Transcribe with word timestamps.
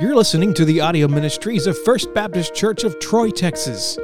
You're 0.00 0.16
listening 0.16 0.54
to 0.54 0.64
the 0.64 0.80
audio 0.80 1.06
ministries 1.08 1.66
of 1.66 1.76
First 1.76 2.14
Baptist 2.14 2.54
Church 2.54 2.84
of 2.84 2.98
Troy, 3.00 3.28
Texas. 3.28 3.98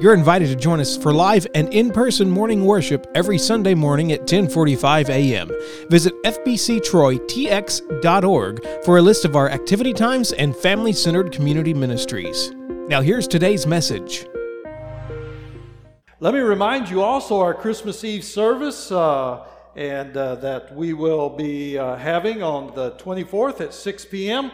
You're 0.00 0.14
invited 0.14 0.48
to 0.48 0.56
join 0.56 0.80
us 0.80 0.96
for 0.96 1.12
live 1.12 1.46
and 1.54 1.68
in-person 1.74 2.30
morning 2.30 2.64
worship 2.64 3.06
every 3.14 3.36
Sunday 3.36 3.74
morning 3.74 4.12
at 4.12 4.26
10:45 4.26 5.10
a.m. 5.10 5.50
Visit 5.90 6.14
fbctroytx.org 6.24 8.66
for 8.82 8.96
a 8.96 9.02
list 9.02 9.26
of 9.26 9.36
our 9.36 9.50
activity 9.50 9.92
times 9.92 10.32
and 10.32 10.56
family-centered 10.56 11.32
community 11.32 11.74
ministries. 11.74 12.50
Now 12.88 13.02
here's 13.02 13.28
today's 13.28 13.66
message. 13.66 14.26
Let 16.20 16.32
me 16.32 16.40
remind 16.40 16.88
you 16.88 17.02
also 17.02 17.40
our 17.40 17.52
Christmas 17.52 18.02
Eve 18.04 18.24
service, 18.24 18.90
uh, 18.90 19.44
and 19.76 20.16
uh, 20.16 20.36
that 20.36 20.74
we 20.74 20.94
will 20.94 21.28
be 21.28 21.76
uh, 21.76 21.96
having 21.96 22.42
on 22.42 22.74
the 22.74 22.92
24th 22.92 23.60
at 23.60 23.74
6 23.74 24.06
p.m. 24.06 24.50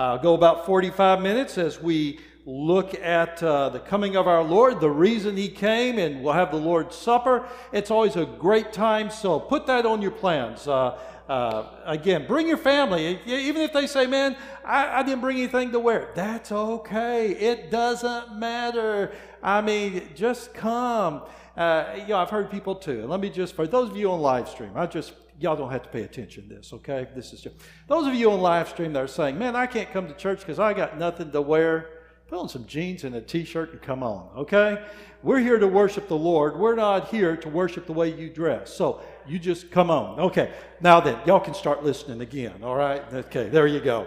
Uh, 0.00 0.16
go 0.16 0.32
about 0.32 0.64
45 0.64 1.20
minutes 1.20 1.58
as 1.58 1.78
we 1.78 2.18
look 2.46 2.94
at 3.02 3.42
uh, 3.42 3.68
the 3.68 3.80
coming 3.80 4.16
of 4.16 4.26
our 4.26 4.42
Lord, 4.42 4.80
the 4.80 4.88
reason 4.88 5.36
He 5.36 5.46
came, 5.46 5.98
and 5.98 6.24
we'll 6.24 6.32
have 6.32 6.50
the 6.50 6.56
Lord's 6.56 6.96
Supper. 6.96 7.46
It's 7.70 7.90
always 7.90 8.16
a 8.16 8.24
great 8.24 8.72
time, 8.72 9.10
so 9.10 9.38
put 9.38 9.66
that 9.66 9.84
on 9.84 10.00
your 10.00 10.10
plans. 10.10 10.66
Uh, 10.66 10.98
uh, 11.28 11.66
again, 11.84 12.26
bring 12.26 12.48
your 12.48 12.56
family. 12.56 13.20
Even 13.26 13.60
if 13.60 13.74
they 13.74 13.86
say, 13.86 14.06
man, 14.06 14.38
I, 14.64 15.00
I, 15.00 15.02
didn't 15.02 15.20
bring 15.20 15.36
anything 15.36 15.70
to 15.72 15.78
wear, 15.78 16.08
that's 16.14 16.50
okay. 16.50 17.32
It 17.32 17.70
doesn't 17.70 18.38
matter. 18.38 19.12
I 19.42 19.60
mean, 19.60 20.08
just 20.14 20.54
come. 20.54 21.24
Uh, 21.54 21.84
you 21.94 22.06
know, 22.06 22.16
I've 22.16 22.30
heard 22.30 22.50
people 22.50 22.74
too. 22.74 23.06
Let 23.06 23.20
me 23.20 23.28
just, 23.28 23.54
for 23.54 23.66
those 23.66 23.90
of 23.90 23.98
you 23.98 24.10
on 24.10 24.22
live 24.22 24.48
stream, 24.48 24.70
I 24.76 24.86
just, 24.86 25.12
y'all 25.40 25.56
don't 25.56 25.70
have 25.70 25.82
to 25.82 25.88
pay 25.88 26.02
attention 26.02 26.48
to 26.48 26.54
this, 26.54 26.72
okay? 26.72 27.08
This 27.14 27.32
is 27.32 27.40
just, 27.40 27.56
those 27.88 28.06
of 28.06 28.14
you 28.14 28.30
on 28.30 28.40
live 28.40 28.68
stream 28.68 28.92
that 28.92 29.02
are 29.02 29.08
saying, 29.08 29.38
man, 29.38 29.56
I 29.56 29.66
can't 29.66 29.90
come 29.90 30.06
to 30.06 30.14
church 30.14 30.40
because 30.40 30.58
I 30.58 30.74
got 30.74 30.98
nothing 30.98 31.32
to 31.32 31.40
wear. 31.40 31.88
Put 32.28 32.38
on 32.38 32.48
some 32.48 32.66
jeans 32.66 33.02
and 33.04 33.16
a 33.16 33.20
t 33.20 33.44
shirt 33.44 33.72
and 33.72 33.82
come 33.82 34.02
on, 34.02 34.28
okay? 34.36 34.84
We're 35.22 35.40
here 35.40 35.58
to 35.58 35.66
worship 35.66 36.08
the 36.08 36.16
Lord. 36.16 36.56
We're 36.56 36.76
not 36.76 37.08
here 37.08 37.36
to 37.36 37.48
worship 37.48 37.86
the 37.86 37.92
way 37.92 38.14
you 38.14 38.30
dress. 38.30 38.72
So 38.72 39.00
you 39.26 39.38
just 39.38 39.70
come 39.70 39.90
on. 39.90 40.20
Okay, 40.20 40.52
now 40.80 41.00
then, 41.00 41.18
y'all 41.26 41.40
can 41.40 41.54
start 41.54 41.82
listening 41.82 42.20
again, 42.20 42.62
all 42.62 42.76
right? 42.76 43.02
Okay, 43.12 43.48
there 43.48 43.66
you 43.66 43.80
go. 43.80 44.06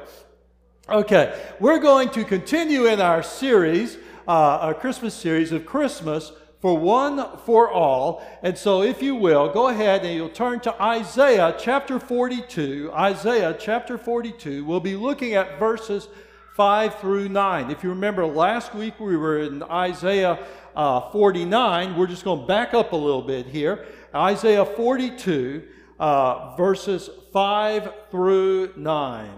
Okay, 0.88 1.42
we're 1.60 1.80
going 1.80 2.10
to 2.10 2.24
continue 2.24 2.86
in 2.86 3.02
our 3.02 3.24
series, 3.24 3.98
uh, 4.28 4.60
our 4.60 4.74
Christmas 4.74 5.14
series 5.14 5.52
of 5.52 5.66
Christmas 5.66 6.32
for 6.64 6.78
one 6.78 7.38
for 7.40 7.70
all. 7.70 8.26
And 8.42 8.58
so, 8.58 8.84
if 8.84 9.04
you 9.04 9.16
will, 9.16 9.52
go 9.52 9.68
ahead 9.68 10.06
and 10.06 10.16
you'll 10.16 10.30
turn 10.30 10.62
to 10.62 10.82
Isaiah 10.82 11.54
chapter 11.60 12.00
42. 12.00 12.90
Isaiah 12.94 13.54
chapter 13.60 13.98
42. 13.98 14.64
We'll 14.64 14.80
be 14.80 14.96
looking 14.96 15.34
at 15.34 15.60
verses 15.60 16.08
5 16.56 17.00
through 17.00 17.28
9. 17.28 17.70
If 17.70 17.84
you 17.84 17.90
remember, 17.90 18.26
last 18.26 18.74
week 18.74 18.98
we 18.98 19.18
were 19.18 19.40
in 19.40 19.62
Isaiah 19.64 20.40
uh, 20.74 21.12
49. 21.12 21.98
We're 21.98 22.08
just 22.08 22.24
going 22.24 22.40
to 22.40 22.48
back 22.48 22.74
up 22.74 22.94
a 22.94 22.96
little 22.96 23.24
bit 23.24 23.48
here. 23.48 23.86
Isaiah 24.16 24.64
42, 24.64 25.68
uh, 26.00 26.56
verses 26.56 27.10
5 27.34 27.94
through 28.10 28.72
9. 28.78 29.30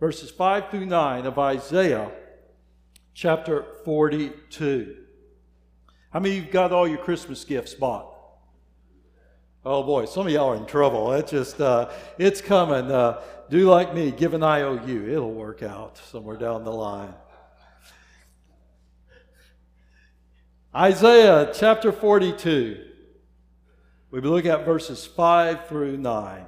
Verses 0.00 0.28
5 0.28 0.70
through 0.70 0.86
9 0.86 1.24
of 1.24 1.38
Isaiah 1.38 2.10
chapter 3.14 3.64
42. 3.84 5.03
How 6.14 6.20
many 6.20 6.38
of 6.38 6.44
you 6.44 6.50
got 6.52 6.70
all 6.70 6.86
your 6.86 6.98
Christmas 6.98 7.44
gifts 7.44 7.74
bought? 7.74 8.14
Oh 9.64 9.82
boy, 9.82 10.04
some 10.04 10.28
of 10.28 10.32
y'all 10.32 10.50
are 10.50 10.56
in 10.56 10.64
trouble. 10.64 11.12
It's 11.12 11.32
just, 11.32 11.60
uh, 11.60 11.90
it's 12.18 12.40
coming. 12.40 12.88
Uh, 12.88 13.20
do 13.50 13.68
like 13.68 13.92
me, 13.92 14.12
give 14.12 14.32
an 14.32 14.44
IOU. 14.44 15.08
It'll 15.10 15.32
work 15.32 15.64
out 15.64 15.98
somewhere 15.98 16.36
down 16.36 16.62
the 16.62 16.70
line. 16.70 17.12
Isaiah 20.72 21.50
chapter 21.52 21.90
42. 21.90 22.84
We 24.12 24.20
look 24.20 24.46
at 24.46 24.64
verses 24.64 25.04
5 25.04 25.66
through 25.66 25.96
9. 25.96 26.46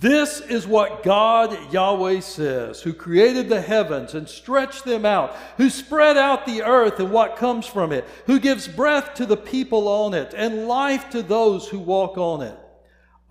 This 0.00 0.40
is 0.40 0.66
what 0.66 1.04
God 1.04 1.72
Yahweh 1.72 2.18
says, 2.20 2.82
who 2.82 2.92
created 2.92 3.48
the 3.48 3.60
heavens 3.60 4.14
and 4.14 4.28
stretched 4.28 4.84
them 4.84 5.06
out, 5.06 5.36
who 5.56 5.70
spread 5.70 6.16
out 6.16 6.46
the 6.46 6.62
earth 6.62 6.98
and 6.98 7.12
what 7.12 7.36
comes 7.36 7.66
from 7.66 7.92
it, 7.92 8.04
who 8.26 8.40
gives 8.40 8.66
breath 8.66 9.14
to 9.14 9.26
the 9.26 9.36
people 9.36 9.86
on 9.86 10.12
it 10.12 10.34
and 10.34 10.66
life 10.66 11.10
to 11.10 11.22
those 11.22 11.68
who 11.68 11.78
walk 11.78 12.18
on 12.18 12.42
it. 12.42 12.58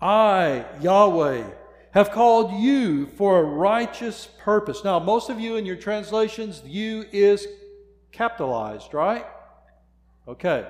I, 0.00 0.64
Yahweh, 0.80 1.44
have 1.92 2.12
called 2.12 2.52
you 2.54 3.06
for 3.08 3.40
a 3.40 3.44
righteous 3.44 4.28
purpose. 4.38 4.84
Now, 4.84 4.98
most 4.98 5.28
of 5.28 5.38
you 5.38 5.56
in 5.56 5.66
your 5.66 5.76
translations, 5.76 6.62
you 6.64 7.04
is 7.12 7.46
capitalized, 8.10 8.94
right? 8.94 9.26
Okay. 10.26 10.66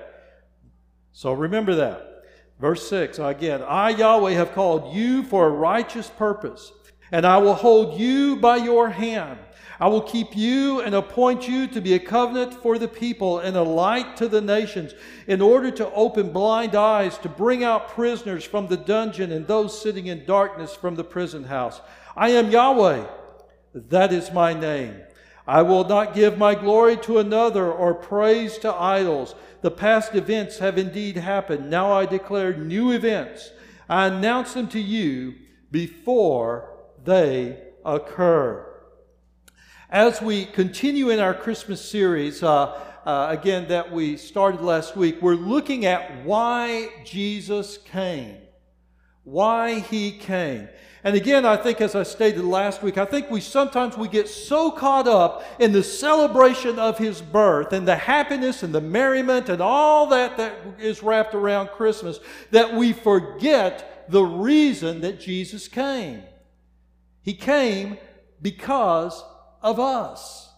So 1.13 1.31
remember 1.31 1.75
that. 1.75 2.14
Verse 2.59 2.87
6 2.89 3.19
again, 3.19 3.61
I, 3.63 3.89
Yahweh, 3.89 4.31
have 4.31 4.53
called 4.53 4.95
you 4.95 5.23
for 5.23 5.47
a 5.47 5.51
righteous 5.51 6.09
purpose, 6.09 6.71
and 7.11 7.25
I 7.25 7.37
will 7.37 7.53
hold 7.53 7.99
you 7.99 8.37
by 8.37 8.57
your 8.57 8.89
hand. 8.89 9.39
I 9.77 9.89
will 9.89 10.01
keep 10.01 10.37
you 10.37 10.79
and 10.79 10.95
appoint 10.95 11.49
you 11.49 11.67
to 11.67 11.81
be 11.81 11.95
a 11.95 11.99
covenant 11.99 12.53
for 12.53 12.79
the 12.79 12.87
people 12.87 13.39
and 13.39 13.57
a 13.57 13.61
light 13.61 14.15
to 14.17 14.29
the 14.29 14.39
nations, 14.39 14.93
in 15.27 15.41
order 15.41 15.69
to 15.71 15.91
open 15.91 16.31
blind 16.31 16.75
eyes, 16.75 17.17
to 17.19 17.29
bring 17.29 17.63
out 17.63 17.89
prisoners 17.89 18.45
from 18.45 18.67
the 18.67 18.77
dungeon 18.77 19.33
and 19.33 19.45
those 19.45 19.81
sitting 19.81 20.07
in 20.07 20.25
darkness 20.25 20.73
from 20.73 20.95
the 20.95 21.03
prison 21.03 21.43
house. 21.43 21.81
I 22.15 22.29
am 22.29 22.51
Yahweh, 22.51 23.05
that 23.73 24.13
is 24.13 24.31
my 24.31 24.53
name. 24.53 25.01
I 25.47 25.61
will 25.61 25.83
not 25.83 26.15
give 26.15 26.37
my 26.37 26.55
glory 26.55 26.97
to 26.97 27.19
another 27.19 27.71
or 27.71 27.93
praise 27.93 28.57
to 28.59 28.73
idols. 28.73 29.35
The 29.61 29.71
past 29.71 30.15
events 30.15 30.57
have 30.59 30.77
indeed 30.77 31.17
happened. 31.17 31.69
Now 31.69 31.91
I 31.91 32.05
declare 32.05 32.55
new 32.55 32.91
events. 32.91 33.51
I 33.87 34.07
announce 34.07 34.53
them 34.53 34.67
to 34.69 34.79
you 34.79 35.35
before 35.71 36.75
they 37.03 37.59
occur. 37.83 38.65
As 39.89 40.21
we 40.21 40.45
continue 40.45 41.09
in 41.09 41.19
our 41.19 41.33
Christmas 41.35 41.79
series, 41.79 42.41
uh, 42.41 42.81
uh, 43.05 43.27
again, 43.29 43.67
that 43.67 43.91
we 43.91 44.17
started 44.17 44.61
last 44.61 44.95
week, 44.95 45.21
we're 45.21 45.35
looking 45.35 45.85
at 45.85 46.25
why 46.25 46.89
Jesus 47.03 47.77
came. 47.77 48.37
Why 49.23 49.79
he 49.79 50.11
came. 50.11 50.69
And 51.05 51.15
again, 51.15 51.45
I 51.45 51.55
think, 51.55 51.81
as 51.81 51.93
I 51.93 52.01
stated 52.01 52.43
last 52.43 52.81
week, 52.81 52.97
I 52.97 53.05
think 53.05 53.29
we 53.29 53.39
sometimes 53.39 53.95
we 53.95 54.07
get 54.07 54.27
so 54.27 54.71
caught 54.71 55.07
up 55.07 55.43
in 55.59 55.71
the 55.71 55.83
celebration 55.83 56.79
of 56.79 56.97
his 56.97 57.21
birth 57.21 57.73
and 57.73 57.87
the 57.87 57.95
happiness 57.95 58.63
and 58.63 58.73
the 58.73 58.81
merriment 58.81 59.47
and 59.47 59.61
all 59.61 60.07
that 60.07 60.35
that 60.37 60.55
is 60.79 61.03
wrapped 61.03 61.35
around 61.35 61.67
Christmas 61.67 62.19
that 62.49 62.73
we 62.73 62.91
forget 62.91 64.09
the 64.09 64.23
reason 64.23 65.01
that 65.01 65.19
Jesus 65.19 65.67
came. 65.67 66.23
He 67.21 67.35
came 67.35 67.99
because 68.41 69.23
of 69.61 69.79
us, 69.79 70.49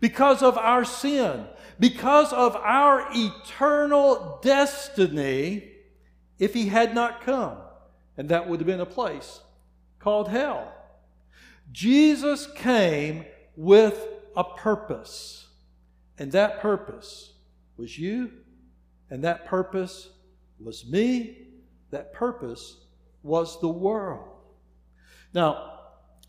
because 0.00 0.42
of 0.42 0.56
our 0.56 0.86
sin, 0.86 1.44
because 1.78 2.32
of 2.32 2.56
our 2.56 3.06
eternal 3.12 4.38
destiny 4.42 5.72
if 6.38 6.54
he 6.54 6.68
had 6.68 6.94
not 6.94 7.20
come. 7.20 7.58
And 8.16 8.30
that 8.30 8.48
would 8.48 8.60
have 8.60 8.66
been 8.66 8.80
a 8.80 8.86
place 8.86 9.40
called 10.04 10.28
hell. 10.28 10.72
Jesus 11.72 12.46
came 12.54 13.24
with 13.56 14.06
a 14.36 14.44
purpose, 14.44 15.48
and 16.18 16.30
that 16.32 16.60
purpose 16.60 17.32
was 17.76 17.98
you, 17.98 18.30
and 19.10 19.24
that 19.24 19.46
purpose 19.46 20.10
was 20.60 20.86
me, 20.86 21.48
that 21.90 22.12
purpose 22.12 22.76
was 23.22 23.60
the 23.60 23.68
world. 23.68 24.28
Now, 25.32 25.74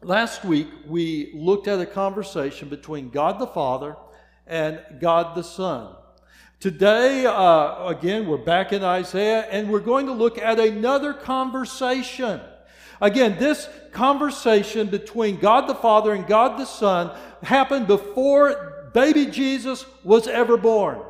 Last 0.06 0.46
week, 0.46 0.68
we 0.88 1.32
looked 1.34 1.68
at 1.68 1.80
a 1.80 1.86
conversation 1.86 2.70
between 2.70 3.10
God 3.10 3.40
the 3.40 3.48
Father 3.48 3.96
and 4.46 4.80
God 5.00 5.36
the 5.36 5.42
Son. 5.42 5.96
Today, 6.60 7.26
uh, 7.26 7.88
again, 7.88 8.28
we're 8.28 8.38
back 8.38 8.72
in 8.72 8.84
Isaiah 8.84 9.48
and 9.50 9.68
we're 9.70 9.80
going 9.80 10.06
to 10.06 10.12
look 10.12 10.38
at 10.38 10.60
another 10.60 11.14
conversation. 11.14 12.40
Again, 13.02 13.38
this 13.40 13.68
conversation 13.92 14.88
between 14.88 15.38
God 15.38 15.68
the 15.68 15.76
Father 15.76 16.14
and 16.14 16.26
God 16.26 16.60
the 16.60 16.66
Son 16.66 17.16
happened 17.44 17.88
before 17.88 18.90
baby 18.94 19.26
Jesus 19.26 19.86
was 20.04 20.28
ever 20.28 20.58
born. 20.58 21.02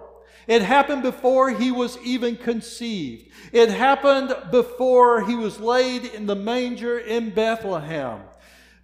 It 0.48 0.62
happened 0.62 1.02
before 1.02 1.50
he 1.50 1.72
was 1.72 1.98
even 2.04 2.36
conceived. 2.36 3.32
It 3.52 3.70
happened 3.70 4.36
before 4.52 5.26
he 5.26 5.36
was 5.36 5.60
laid 5.60 6.06
in 6.06 6.26
the 6.28 6.36
manger 6.36 7.00
in 7.00 7.32
Bethlehem. 7.32 8.22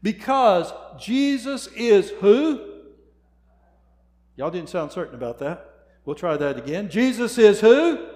Because 0.01 0.73
Jesus 0.99 1.67
is 1.67 2.09
who? 2.09 2.59
Y'all 4.35 4.49
didn't 4.49 4.69
sound 4.69 4.91
certain 4.91 5.13
about 5.13 5.39
that. 5.39 5.67
We'll 6.03 6.15
try 6.15 6.35
that 6.35 6.57
again. 6.57 6.89
Jesus 6.89 7.37
is 7.37 7.59
who? 7.59 8.07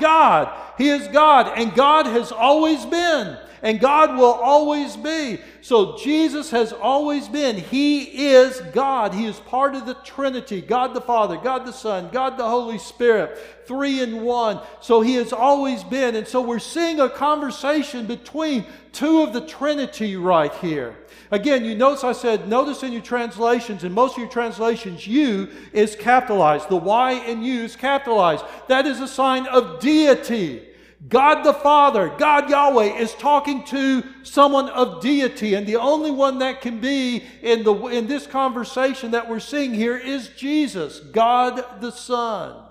God. 0.00 0.52
He 0.78 0.88
is 0.88 1.06
God, 1.08 1.56
and 1.56 1.72
God 1.74 2.06
has 2.06 2.32
always 2.32 2.84
been, 2.84 3.38
and 3.62 3.78
God 3.78 4.16
will 4.16 4.24
always 4.24 4.96
be. 4.96 5.38
So 5.60 5.96
Jesus 5.96 6.50
has 6.50 6.72
always 6.72 7.28
been. 7.28 7.56
He 7.56 8.26
is 8.26 8.60
God. 8.72 9.14
He 9.14 9.24
is 9.24 9.38
part 9.38 9.76
of 9.76 9.86
the 9.86 9.94
Trinity 9.94 10.60
God 10.60 10.94
the 10.94 11.00
Father, 11.00 11.36
God 11.36 11.64
the 11.64 11.72
Son, 11.72 12.08
God 12.12 12.36
the 12.36 12.48
Holy 12.48 12.78
Spirit, 12.78 13.38
three 13.66 14.00
in 14.00 14.22
one. 14.22 14.60
So 14.80 15.00
He 15.00 15.14
has 15.14 15.32
always 15.32 15.84
been. 15.84 16.16
And 16.16 16.26
so 16.26 16.40
we're 16.40 16.58
seeing 16.58 16.98
a 16.98 17.08
conversation 17.08 18.06
between 18.06 18.66
two 18.92 19.22
of 19.22 19.32
the 19.32 19.40
Trinity 19.40 20.16
right 20.16 20.52
here. 20.56 20.96
Again, 21.30 21.64
you 21.64 21.74
notice 21.74 22.04
I 22.04 22.12
said, 22.12 22.48
notice 22.48 22.82
in 22.82 22.92
your 22.92 23.00
translations, 23.00 23.84
in 23.84 23.92
most 23.92 24.12
of 24.12 24.18
your 24.18 24.28
translations, 24.28 25.06
you 25.06 25.48
is 25.72 25.96
capitalized. 25.96 26.68
The 26.68 26.76
Y 26.76 27.12
in 27.12 27.42
you 27.42 27.62
is 27.62 27.74
capitalized. 27.74 28.44
That 28.68 28.86
is 28.86 29.00
a 29.00 29.08
sign 29.08 29.46
of 29.46 29.80
deity. 29.80 30.62
God 31.08 31.42
the 31.42 31.54
Father, 31.54 32.14
God 32.16 32.48
Yahweh, 32.48 32.96
is 32.98 33.14
talking 33.14 33.64
to 33.64 34.04
someone 34.22 34.68
of 34.68 35.00
deity, 35.00 35.54
and 35.54 35.66
the 35.66 35.76
only 35.76 36.12
one 36.12 36.38
that 36.38 36.60
can 36.60 36.80
be 36.80 37.24
in, 37.42 37.64
the, 37.64 37.74
in 37.86 38.06
this 38.06 38.26
conversation 38.26 39.10
that 39.10 39.28
we're 39.28 39.40
seeing 39.40 39.74
here 39.74 39.96
is 39.96 40.28
Jesus, 40.28 41.00
God 41.00 41.80
the 41.80 41.90
Son. 41.90 42.64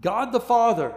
God 0.00 0.30
the 0.30 0.40
Father 0.40 0.94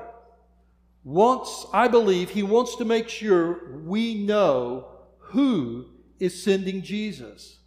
wants, 1.03 1.65
I 1.73 1.88
believe, 1.88 2.29
He 2.29 2.44
wants 2.44 2.75
to 2.75 2.85
make 2.85 3.09
sure 3.09 3.79
we 3.83 4.13
know 4.13 4.89
who 5.17 5.85
is 6.19 6.44
sending 6.44 6.83
Jesus. 6.83 7.57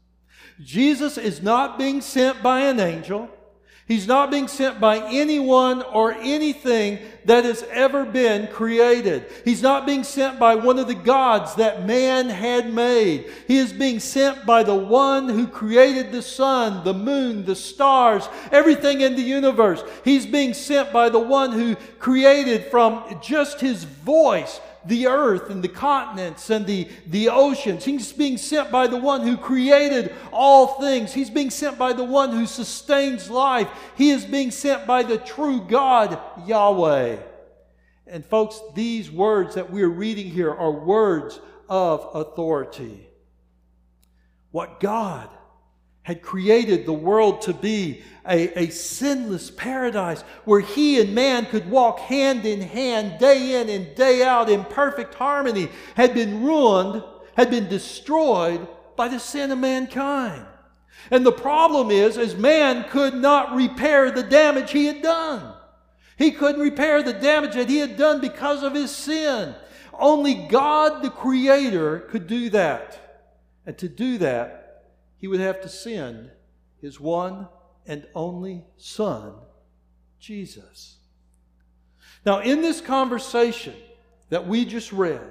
Jesus 0.61 1.19
is 1.19 1.43
not 1.43 1.77
being 1.77 2.01
sent 2.01 2.41
by 2.43 2.61
an 2.61 2.79
angel. 2.79 3.29
He's 3.87 4.07
not 4.07 4.31
being 4.31 4.47
sent 4.47 4.81
by 4.81 4.99
anyone 5.11 5.83
or 5.83 6.13
anything 6.13 7.01
that 7.25 7.45
has 7.45 7.65
ever 7.65 8.05
been 8.05 8.47
created. 8.47 9.27
He's 9.45 9.61
not 9.61 9.87
being 9.87 10.05
sent 10.05 10.39
by 10.39 10.55
one 10.55 10.79
of 10.79 10.87
the 10.87 10.95
gods 10.95 11.57
that 11.57 11.85
man 11.85 12.29
had 12.29 12.73
made. 12.73 13.31
He 13.49 13.59
is 13.59 13.73
being 13.73 13.99
sent 13.99 14.47
by 14.47 14.63
the 14.63 14.75
one 14.75 15.29
who 15.29 15.49
created 15.49 16.13
the 16.13 16.23
sun, 16.23 16.85
the 16.85 16.95
moon, 16.95 17.45
the 17.45 17.57
stars, 17.57 18.29
everything 18.53 19.01
in 19.01 19.17
the 19.17 19.23
universe. 19.23 19.83
He's 20.05 20.27
being 20.27 20.55
sent 20.55 20.93
by 20.93 21.09
the 21.09 21.19
one 21.19 21.51
who 21.51 21.75
created 21.99 22.67
from 22.67 23.19
just 23.21 23.61
his 23.61 23.83
voice 23.83 24.61
the 24.87 25.07
earth 25.07 25.51
and 25.51 25.63
the 25.63 25.69
continents 25.69 26.51
and 26.51 26.67
the, 26.67 26.89
the 27.07 27.29
oceans. 27.29 27.85
He's 27.85 28.13
being 28.13 28.37
sent 28.37 28.71
by 28.71 28.87
the 28.87 28.97
one 28.97 29.23
who 29.23 29.37
created 29.37 30.15
all 30.33 30.81
things. 30.81 31.13
He's 31.13 31.31
being 31.31 31.51
sent 31.51 31.79
by 31.79 31.93
the 31.93 32.05
one 32.05 32.31
who 32.31 32.47
sustains 32.47 33.31
life. 33.31 33.69
He 33.97 34.11
is 34.11 34.25
being 34.25 34.51
sent 34.51 34.87
by 34.87 35.03
the 35.03 35.19
true 35.19 35.61
God, 35.61 36.19
Yahweh. 36.47 37.19
And, 38.07 38.27
folks, 38.27 38.61
these 38.75 39.11
words 39.11 39.55
that 39.55 39.71
we're 39.71 39.89
reading 39.89 40.27
here 40.27 40.53
are 40.53 40.71
words 40.71 41.41
of 41.69 42.09
authority. 42.15 43.09
What 44.51 44.81
God 44.81 45.31
had 46.03 46.23
created 46.23 46.85
the 46.85 46.93
world 46.93 47.43
to 47.43 47.53
be 47.53 48.03
a, 48.29 48.65
a, 48.65 48.71
sinless 48.71 49.51
paradise 49.51 50.23
where 50.45 50.61
he 50.61 51.01
and 51.01 51.15
man 51.15 51.47
could 51.47 51.69
walk 51.71 51.99
hand 52.01 52.45
in 52.45 52.61
hand, 52.61 53.19
day 53.19 53.61
in 53.61 53.69
and 53.69 53.95
day 53.95 54.23
out 54.23 54.49
in 54.49 54.65
perfect 54.65 55.15
harmony, 55.15 55.69
had 55.97 56.15
been 56.15 56.43
ruined, 56.43 57.03
had 57.37 57.51
been 57.51 57.69
destroyed 57.69 58.67
by 58.97 59.09
the 59.09 59.19
sin 59.19 59.51
of 59.51 59.59
mankind. 59.59 60.45
And 61.11 61.27
the 61.27 61.33
problem 61.33 61.91
is, 61.91 62.17
is 62.17 62.37
man 62.37 62.89
could 62.91 63.15
not 63.15 63.55
repair 63.55 64.11
the 64.11 64.23
damage 64.23 64.71
he 64.71 64.87
had 64.87 65.03
done. 65.03 65.55
He 66.17 66.31
couldn't 66.31 66.61
repair 66.61 67.03
the 67.03 67.13
damage 67.13 67.55
that 67.55 67.69
he 67.69 67.79
had 67.79 67.97
done 67.97 68.21
because 68.21 68.63
of 68.63 68.75
his 68.75 68.95
sin. 68.95 69.55
Only 69.93 70.35
God, 70.35 71.03
the 71.03 71.11
Creator, 71.11 72.01
could 72.11 72.27
do 72.27 72.51
that. 72.51 72.99
And 73.67 73.77
to 73.79 73.89
do 73.89 74.19
that, 74.19 74.62
he 75.23 75.29
would 75.29 75.39
have 75.39 75.61
to 75.61 75.69
send 75.69 76.33
his 76.81 76.99
one 76.99 77.47
and 77.87 78.05
only 78.13 78.65
Son, 78.77 79.35
Jesus. 80.19 80.97
Now, 82.27 82.41
in 82.41 82.61
this 82.61 82.81
conversation 82.81 83.77
that 84.31 84.49
we 84.49 84.65
just 84.65 84.91
read, 84.91 85.23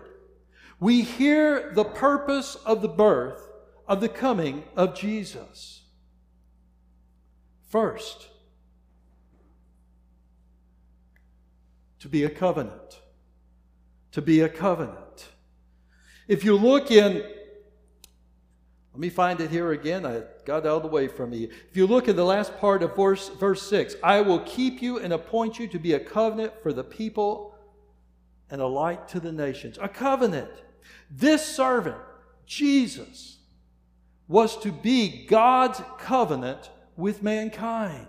we 0.80 1.02
hear 1.02 1.74
the 1.76 1.84
purpose 1.84 2.56
of 2.66 2.82
the 2.82 2.88
birth 2.88 3.50
of 3.86 4.00
the 4.00 4.08
coming 4.08 4.64
of 4.78 4.96
Jesus. 4.96 5.82
First, 7.68 8.30
to 12.00 12.08
be 12.08 12.24
a 12.24 12.30
covenant. 12.30 13.02
To 14.14 14.22
be 14.22 14.40
a 14.40 14.48
covenant. 14.48 15.28
If 16.30 16.46
you 16.46 16.56
look 16.56 16.92
in 16.92 17.26
let 18.94 19.00
me 19.00 19.10
find 19.10 19.40
it 19.40 19.50
here 19.50 19.72
again. 19.72 20.06
I 20.06 20.24
got 20.46 20.66
out 20.66 20.78
of 20.78 20.82
the 20.84 20.90
way 20.90 21.08
from 21.08 21.30
me. 21.30 21.46
If 21.46 21.78
you 21.78 21.88
look 21.88 22.10
at 22.10 22.18
the 22.18 22.26
last 22.26 22.58
part 22.58 22.84
of 22.84 22.96
verse, 22.96 23.30
verse 23.30 23.62
6, 23.70 23.96
I 24.04 24.20
will 24.20 24.40
keep 24.40 24.82
you 24.82 25.00
and 25.00 25.14
appoint 25.14 25.60
you 25.60 25.68
to 25.70 25.80
be 25.80 25.94
a 25.94 26.00
covenant 26.00 26.54
for 26.62 26.74
the 26.74 26.84
people 26.84 27.56
and 28.50 28.60
a 28.62 28.68
light 28.68 29.08
to 29.10 29.22
the 29.22 29.32
nations. 29.32 29.78
A 29.82 29.88
covenant. 29.88 30.52
This 31.10 31.46
servant, 31.46 32.02
Jesus, 32.46 33.38
was 34.28 34.58
to 34.58 34.74
be 34.74 35.26
God's 35.26 35.82
covenant 35.98 36.70
with 36.98 37.24
mankind. 37.24 38.08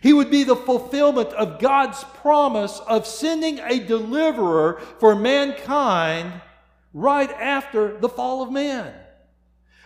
He 0.00 0.12
would 0.12 0.30
be 0.30 0.44
the 0.44 0.56
fulfillment 0.56 1.30
of 1.30 1.58
God's 1.58 2.04
promise 2.04 2.78
of 2.86 3.08
sending 3.08 3.58
a 3.58 3.80
deliverer 3.80 4.80
for 5.00 5.16
mankind 5.16 6.40
right 6.94 7.30
after 7.30 7.98
the 7.98 8.08
fall 8.08 8.42
of 8.42 8.52
man. 8.52 8.94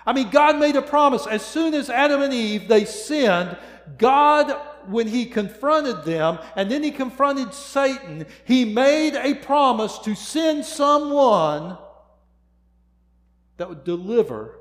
I 0.07 0.13
mean, 0.13 0.31
God 0.31 0.59
made 0.59 0.77
a 0.77 0.83
promise. 0.83 1.27
As 1.27 1.45
soon 1.45 1.75
as 1.75 1.91
Adam 1.91 2.23
and 2.23 2.33
Eve, 2.33 2.69
they 2.69 2.85
sinned, 2.85 3.57
God, 3.99 4.51
when 4.87 5.07
He 5.07 5.27
confronted 5.27 6.05
them, 6.05 6.39
and 6.57 6.71
then 6.71 6.83
He 6.83 6.91
confronted 6.91 7.53
Satan, 7.53 8.27
He 8.45 8.65
made 8.65 9.15
a 9.15 9.35
promise 9.35 9.99
to 10.01 10.15
send 10.15 10.65
someone 10.65 11.77
that 13.57 13.69
would 13.69 13.85
deliver 13.85 14.59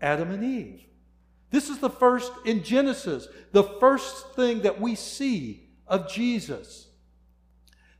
Adam 0.00 0.30
and 0.32 0.42
Eve. 0.42 0.82
This 1.50 1.68
is 1.68 1.78
the 1.78 1.90
first 1.90 2.32
in 2.44 2.64
Genesis, 2.64 3.28
the 3.52 3.62
first 3.62 4.34
thing 4.34 4.62
that 4.62 4.80
we 4.80 4.94
see 4.94 5.68
of 5.86 6.10
Jesus. 6.10 6.88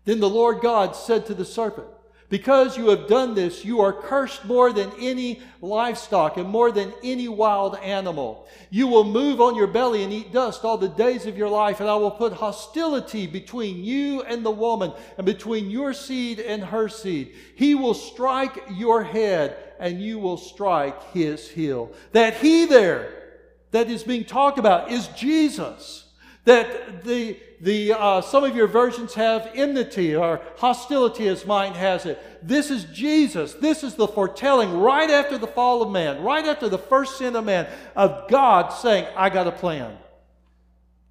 Then 0.05 0.19
the 0.19 0.29
Lord 0.29 0.61
God 0.61 0.97
said 0.97 1.27
to 1.27 1.35
the 1.35 1.45
serpent, 1.45 1.87
because 2.33 2.79
you 2.79 2.89
have 2.89 3.09
done 3.09 3.35
this, 3.35 3.63
you 3.63 3.83
are 3.83 3.93
cursed 3.93 4.47
more 4.47 4.73
than 4.73 4.91
any 4.99 5.43
livestock 5.61 6.39
and 6.39 6.49
more 6.49 6.73
than 6.73 6.91
any 7.05 7.29
wild 7.29 7.77
animal. 7.77 8.49
You 8.71 8.87
will 8.87 9.05
move 9.05 9.39
on 9.39 9.55
your 9.55 9.67
belly 9.67 10.03
and 10.03 10.11
eat 10.11 10.33
dust 10.33 10.65
all 10.65 10.79
the 10.79 10.89
days 10.89 11.27
of 11.27 11.37
your 11.37 11.51
life, 11.51 11.81
and 11.81 11.91
I 11.91 11.97
will 11.97 12.11
put 12.11 12.33
hostility 12.33 13.27
between 13.27 13.85
you 13.85 14.23
and 14.23 14.47
the 14.47 14.51
woman, 14.51 14.95
and 15.19 15.27
between 15.27 15.69
your 15.69 15.93
seed 15.93 16.41
and 16.41 16.65
her 16.65 16.89
seed. 16.89 17.35
He 17.55 17.75
will 17.75 17.93
strike 17.93 18.65
your 18.71 19.03
head, 19.05 19.55
and 19.79 20.01
you 20.01 20.19
will 20.19 20.39
strike 20.39 21.13
his 21.13 21.51
heel. 21.51 21.93
That 22.13 22.39
he 22.39 22.65
there 22.65 23.13
that 23.73 23.91
is 23.91 24.05
being 24.05 24.25
talked 24.25 24.59
about 24.59 24.91
is 24.91 25.07
Jesus. 25.09 26.09
That 26.45 27.05
the 27.05 27.37
the, 27.63 27.93
uh, 27.93 28.21
some 28.23 28.43
of 28.43 28.57
your 28.57 28.67
versions 28.67 29.15
have 29.15 29.49
enmity 29.55 30.17
or 30.17 30.41
hostility, 30.57 31.29
as 31.29 31.47
mine 31.47 31.75
has 31.75 32.05
it. 32.07 32.21
This 32.43 32.73
is 32.73 32.85
Jesus. 32.87 33.55
This 33.55 33.85
is 33.85 33.95
the 33.95 34.09
foretelling 34.09 34.81
right 34.81 35.09
after 35.09 35.39
the 35.39 35.47
fall 35.47 35.81
of 35.81 35.93
man, 35.93 36.25
right 36.25 36.45
after 36.45 36.69
the 36.69 36.77
first 36.77 37.19
sin 37.19 37.37
of 37.37 37.45
man, 37.45 37.69
of 37.95 38.29
God 38.29 38.71
saying, 38.71 39.07
I 39.17 39.31
got 39.31 39.47
a 39.47 39.53
plan. 39.53 39.97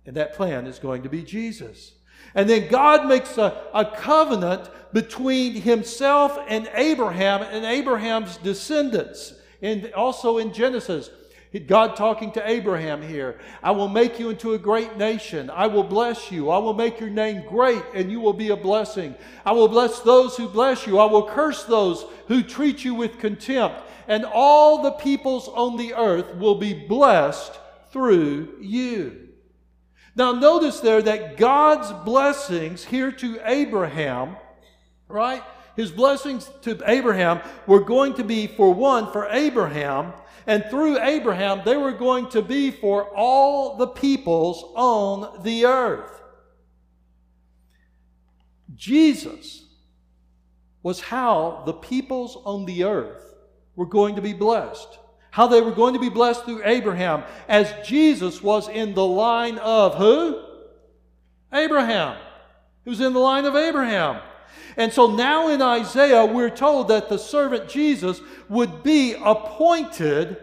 And 0.05 0.17
that 0.17 0.35
plan 0.35 0.67
is 0.67 0.77
going 0.77 1.03
to 1.03 1.09
be 1.09 1.23
Jesus. 1.23 1.93
And 2.35 2.49
then 2.49 2.69
God 2.69 3.07
makes 3.07 3.37
a, 3.37 3.63
a 3.73 3.85
covenant 3.85 4.69
between 4.91 5.53
himself 5.53 6.37
and 6.49 6.69
Abraham 6.73 7.43
and 7.43 7.63
Abraham's 7.63 8.35
descendants. 8.37 9.35
And 9.61 9.93
also 9.93 10.37
in 10.37 10.51
Genesis, 10.51 11.09
God 11.59 11.97
talking 11.97 12.31
to 12.33 12.49
Abraham 12.49 13.01
here. 13.01 13.39
I 13.61 13.71
will 13.71 13.89
make 13.89 14.19
you 14.19 14.29
into 14.29 14.53
a 14.53 14.57
great 14.57 14.95
nation. 14.97 15.49
I 15.49 15.67
will 15.67 15.83
bless 15.83 16.31
you. 16.31 16.49
I 16.49 16.57
will 16.59 16.73
make 16.73 16.99
your 17.01 17.09
name 17.09 17.45
great 17.47 17.83
and 17.93 18.09
you 18.09 18.21
will 18.21 18.33
be 18.33 18.49
a 18.49 18.55
blessing. 18.55 19.15
I 19.45 19.51
will 19.51 19.67
bless 19.67 19.99
those 19.99 20.37
who 20.37 20.47
bless 20.47 20.87
you. 20.87 20.97
I 20.97 21.05
will 21.05 21.27
curse 21.27 21.65
those 21.65 22.05
who 22.27 22.41
treat 22.41 22.85
you 22.85 22.95
with 22.95 23.19
contempt. 23.19 23.81
And 24.07 24.23
all 24.23 24.81
the 24.81 24.91
peoples 24.91 25.49
on 25.49 25.75
the 25.75 25.93
earth 25.93 26.35
will 26.35 26.55
be 26.55 26.73
blessed 26.73 27.59
through 27.91 28.59
you. 28.61 29.27
Now, 30.15 30.31
notice 30.31 30.79
there 30.79 31.01
that 31.01 31.37
God's 31.37 31.91
blessings 32.05 32.85
here 32.85 33.11
to 33.13 33.39
Abraham, 33.45 34.37
right? 35.07 35.43
His 35.75 35.91
blessings 35.91 36.49
to 36.63 36.81
Abraham 36.85 37.41
were 37.67 37.83
going 37.83 38.13
to 38.15 38.23
be, 38.23 38.47
for 38.47 38.73
one, 38.73 39.11
for 39.11 39.27
Abraham 39.29 40.13
and 40.47 40.65
through 40.69 40.99
Abraham, 40.99 41.61
they 41.63 41.77
were 41.77 41.91
going 41.91 42.29
to 42.29 42.41
be 42.41 42.71
for 42.71 43.05
all 43.15 43.77
the 43.77 43.87
peoples 43.87 44.63
on 44.75 45.43
the 45.43 45.65
earth. 45.65 46.21
Jesus 48.75 49.65
was 50.81 50.99
how 50.99 51.61
the 51.65 51.73
peoples 51.73 52.37
on 52.43 52.65
the 52.65 52.85
earth 52.85 53.35
were 53.75 53.85
going 53.85 54.15
to 54.15 54.21
be 54.21 54.33
blessed. 54.33 54.97
How 55.29 55.47
they 55.47 55.61
were 55.61 55.71
going 55.71 55.93
to 55.93 55.99
be 55.99 56.09
blessed 56.09 56.43
through 56.43 56.63
Abraham, 56.65 57.23
as 57.47 57.73
Jesus 57.87 58.41
was 58.41 58.67
in 58.67 58.93
the 58.93 59.05
line 59.05 59.59
of 59.59 59.95
who? 59.95 60.43
Abraham. 61.53 62.17
He 62.83 62.89
was 62.89 62.99
in 62.99 63.13
the 63.13 63.19
line 63.19 63.45
of 63.45 63.55
Abraham. 63.55 64.21
And 64.77 64.91
so 64.91 65.07
now 65.07 65.49
in 65.49 65.61
Isaiah, 65.61 66.25
we're 66.25 66.49
told 66.49 66.87
that 66.87 67.09
the 67.09 67.17
servant 67.17 67.69
Jesus 67.69 68.21
would 68.49 68.83
be 68.83 69.13
appointed 69.13 70.37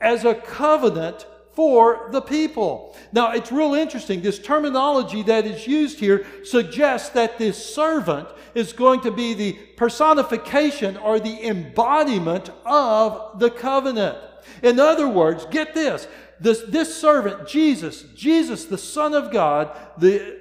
as 0.00 0.24
a 0.24 0.34
covenant 0.34 1.26
for 1.54 2.08
the 2.10 2.20
people. 2.20 2.96
Now, 3.12 3.32
it's 3.32 3.52
real 3.52 3.74
interesting. 3.74 4.20
This 4.20 4.40
terminology 4.40 5.22
that 5.22 5.46
is 5.46 5.66
used 5.66 6.00
here 6.00 6.26
suggests 6.44 7.10
that 7.10 7.38
this 7.38 7.74
servant 7.74 8.28
is 8.54 8.72
going 8.72 9.00
to 9.02 9.12
be 9.12 9.34
the 9.34 9.52
personification 9.76 10.96
or 10.96 11.20
the 11.20 11.46
embodiment 11.46 12.50
of 12.66 13.38
the 13.38 13.50
covenant. 13.50 14.18
In 14.62 14.80
other 14.80 15.08
words, 15.08 15.46
get 15.46 15.74
this. 15.74 16.08
This, 16.40 16.62
this 16.68 16.94
servant, 17.00 17.46
Jesus, 17.46 18.02
Jesus, 18.14 18.64
the 18.64 18.78
Son 18.78 19.14
of 19.14 19.30
God, 19.30 19.70
the, 19.96 20.40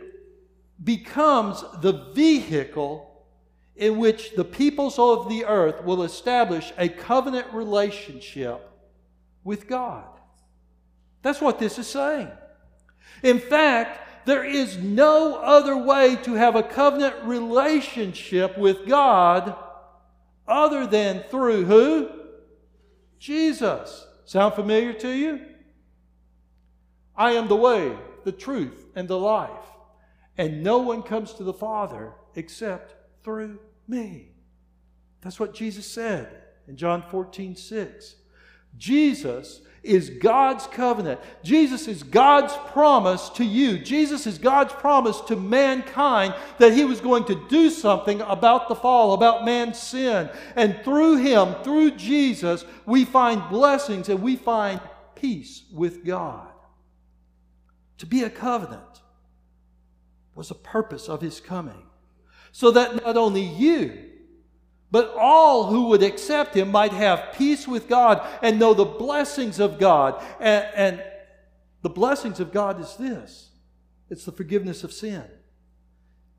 becomes 0.84 1.64
the 1.82 2.12
vehicle 2.14 3.13
in 3.76 3.98
which 3.98 4.36
the 4.36 4.46
peoples 4.46 5.00
of 5.00 5.30
the 5.30 5.46
earth 5.46 5.84
will 5.84 6.04
establish 6.04 6.72
a 6.78 6.90
covenant 6.90 7.48
relationship 7.54 8.70
with 9.44 9.68
God. 9.68 10.06
That's 11.22 11.42
what 11.42 11.60
this 11.60 11.80
is 11.80 11.88
saying. 11.88 12.30
In 13.24 13.40
fact, 13.40 14.26
there 14.26 14.46
is 14.46 14.78
no 14.78 15.38
other 15.38 15.76
way 15.76 16.16
to 16.18 16.34
have 16.34 16.56
a 16.56 16.64
covenant 16.64 17.16
relationship 17.24 18.58
with 18.58 18.88
God 18.88 19.56
other 20.48 20.86
than 20.86 21.24
through 21.30 21.66
who? 21.66 22.10
Jesus. 23.20 24.06
Sound 24.26 24.54
familiar 24.54 24.94
to 24.94 25.10
you? 25.10 25.42
I 27.16 27.32
am 27.32 27.48
the 27.48 27.56
way, 27.56 27.98
the 28.24 28.32
truth, 28.32 28.88
and 28.96 29.08
the 29.08 29.18
life. 29.18 29.50
And 30.38 30.64
no 30.64 30.80
one 30.80 31.04
comes 31.04 31.34
to 31.34 31.44
the 31.44 31.54
Father 31.54 32.14
except 32.36 32.96
through 33.24 33.60
me. 33.88 34.32
That's 35.22 35.40
what 35.40 35.54
Jesus 35.54 35.86
said 35.86 36.30
in 36.68 36.76
John 36.76 37.04
14, 37.10 37.56
6. 37.56 38.16
Jesus 38.78 39.62
is 39.84 40.10
God's 40.10 40.66
covenant. 40.68 41.20
Jesus 41.44 41.88
is 41.88 42.04
God's 42.04 42.54
promise 42.72 43.30
to 43.32 43.44
you. 43.44 43.78
Jesus 43.78 44.26
is 44.26 44.38
God's 44.38 44.74
promise 44.74 45.20
to 45.22 45.36
mankind 45.36 46.34
that 46.58 46.74
He 46.74 46.86
was 46.86 47.02
going 47.02 47.26
to 47.26 47.48
do 47.50 47.70
something 47.70 48.22
about 48.22 48.70
the 48.70 48.76
fall, 48.76 49.14
about 49.14 49.46
man's 49.46 49.78
sin. 49.78 50.30
And 50.56 50.80
through 50.84 51.18
Him, 51.18 51.56
through 51.64 51.92
Jesus, 51.92 52.66
we 52.86 53.04
find 53.04 53.50
blessings 53.50 54.08
and 54.08 54.22
we 54.22 54.38
find 54.38 54.80
peace 55.16 55.64
with 55.72 56.06
God. 56.06 56.48
To 57.98 58.06
be 58.06 58.24
a 58.24 58.30
covenant 58.30 59.02
was 60.34 60.50
a 60.50 60.56
purpose 60.56 61.10
of 61.10 61.22
His 61.22 61.42
coming. 61.42 61.84
So 62.54 62.72
that 62.72 63.04
not 63.04 63.18
only 63.18 63.42
you, 63.42 63.98
but 64.92 65.14
all 65.18 65.66
who 65.66 65.88
would 65.88 66.04
accept 66.04 66.56
him 66.56 66.72
might 66.72 66.94
have 66.94 67.34
peace 67.34 67.68
with 67.68 67.90
God 67.90 68.26
and 68.44 68.60
know 68.60 68.76
the 68.76 68.86
blessings 68.86 69.60
of 69.60 69.80
God. 69.80 70.24
And, 70.40 70.68
and 70.76 71.04
the 71.82 71.90
blessings 71.90 72.40
of 72.40 72.54
God 72.54 72.80
is 72.80 72.96
this 72.96 73.50
it's 74.12 74.24
the 74.24 74.32
forgiveness 74.32 74.84
of 74.84 74.94
sin 74.94 75.26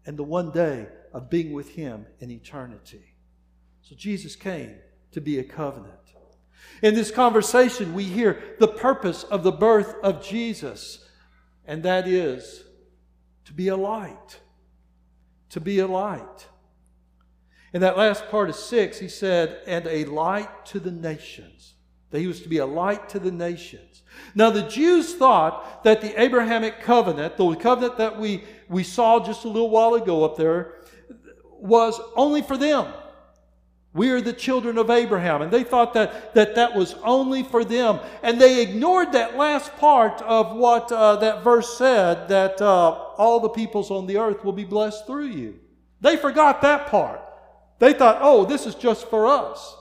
and 0.07 0.17
the 0.17 0.23
one 0.23 0.53
day 0.53 0.87
of 1.13 1.29
being 1.29 1.53
with 1.53 1.71
him 1.71 2.07
in 2.21 2.31
eternity. 2.31 3.17
So 3.83 3.97
Jesus 3.97 4.37
came 4.37 4.77
to 5.11 5.21
be 5.21 5.41
a 5.41 5.45
covenant. 5.45 5.99
In 6.81 6.95
this 6.95 7.11
conversation, 7.11 7.93
we 7.93 8.05
hear 8.05 8.55
the 8.61 8.69
purpose 8.69 9.25
of 9.25 9.43
the 9.43 9.53
birth 9.53 9.97
of 10.03 10.25
Jesus, 10.25 11.09
and 11.67 11.83
that 11.83 12.07
is 12.07 12.63
to 13.47 13.53
be 13.53 13.67
a 13.67 13.77
light. 13.77 14.39
To 15.55 15.61
be 15.61 15.79
a 15.79 15.87
light. 15.87 16.49
In 17.73 17.81
that 17.83 17.97
last 17.97 18.29
part 18.29 18.49
of 18.49 18.57
six, 18.57 18.99
he 18.99 19.07
said, 19.07 19.61
and 19.69 19.87
a 19.87 20.05
light 20.07 20.67
to 20.67 20.81
the 20.81 20.91
nations. 20.91 21.75
That 22.11 22.19
he 22.19 22.27
was 22.27 22.41
to 22.41 22.49
be 22.49 22.59
a 22.59 22.67
light 22.67 23.09
to 23.11 23.21
the 23.21 23.31
nations. 23.31 24.03
Now, 24.35 24.51
the 24.51 24.69
Jews 24.69 25.15
thought 25.15 25.85
that 25.85 26.01
the 26.01 26.21
Abrahamic 26.21 26.81
covenant, 26.81 27.37
the 27.37 27.55
covenant 27.55 27.99
that 27.99 28.19
we, 28.19 28.43
we 28.69 28.83
saw 28.83 29.25
just 29.25 29.45
a 29.45 29.49
little 29.49 29.71
while 29.71 29.95
ago 29.95 30.25
up 30.25 30.37
there, 30.37 30.75
was 31.61 32.01
only 32.17 32.43
for 32.43 32.57
them. 32.57 32.93
We 33.95 34.11
are 34.11 34.21
the 34.21 34.33
children 34.33 34.77
of 34.77 34.91
Abraham. 34.91 35.41
And 35.41 35.53
they 35.53 35.63
thought 35.63 35.95
that 35.95 36.35
that, 36.35 36.57
that 36.57 36.75
was 36.75 36.95
only 37.05 37.45
for 37.45 37.65
them. 37.65 38.01
And 38.23 38.41
they 38.41 38.61
ignored 38.61 39.13
that 39.13 39.37
last 39.37 39.75
part 39.77 40.21
of 40.23 40.57
what 40.57 40.91
uh, 40.91 41.17
that 41.17 41.45
verse 41.45 41.79
said 41.79 42.29
that 42.29 42.61
uh, 42.61 42.91
all 43.17 43.39
the 43.39 43.49
peoples 43.49 43.93
on 43.93 44.07
the 44.07 44.19
earth 44.19 44.45
will 44.45 44.53
be 44.53 44.65
blessed 44.65 45.07
through 45.07 45.29
you. 45.29 45.61
They 46.01 46.17
forgot 46.17 46.61
that 46.63 46.89
part. 46.89 47.21
They 47.79 47.93
thought, 47.93 48.19
oh, 48.21 48.45
this 48.45 48.67
is 48.67 48.75
just 48.75 49.09
for 49.09 49.27
us. 49.27 49.77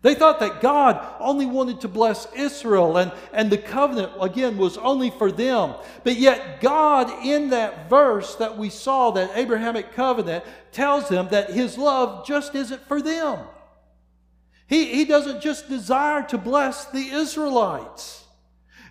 They 0.00 0.14
thought 0.14 0.38
that 0.40 0.60
God 0.60 1.04
only 1.18 1.46
wanted 1.46 1.80
to 1.80 1.88
bless 1.88 2.32
Israel 2.32 2.96
and, 2.98 3.10
and 3.32 3.50
the 3.50 3.58
covenant, 3.58 4.12
again, 4.20 4.56
was 4.56 4.78
only 4.78 5.10
for 5.10 5.32
them. 5.32 5.74
But 6.04 6.16
yet, 6.16 6.60
God, 6.60 7.26
in 7.26 7.50
that 7.50 7.90
verse 7.90 8.36
that 8.36 8.56
we 8.56 8.70
saw, 8.70 9.10
that 9.12 9.32
Abrahamic 9.34 9.92
covenant, 9.92 10.44
tells 10.70 11.08
them 11.08 11.28
that 11.30 11.50
his 11.50 11.76
love 11.76 12.24
just 12.24 12.54
isn't 12.54 12.86
for 12.86 13.02
them. 13.02 13.40
He, 14.68 14.84
he 14.84 15.04
doesn't 15.04 15.40
just 15.40 15.68
desire 15.68 16.22
to 16.28 16.38
bless 16.38 16.84
the 16.84 17.08
Israelites. 17.08 18.24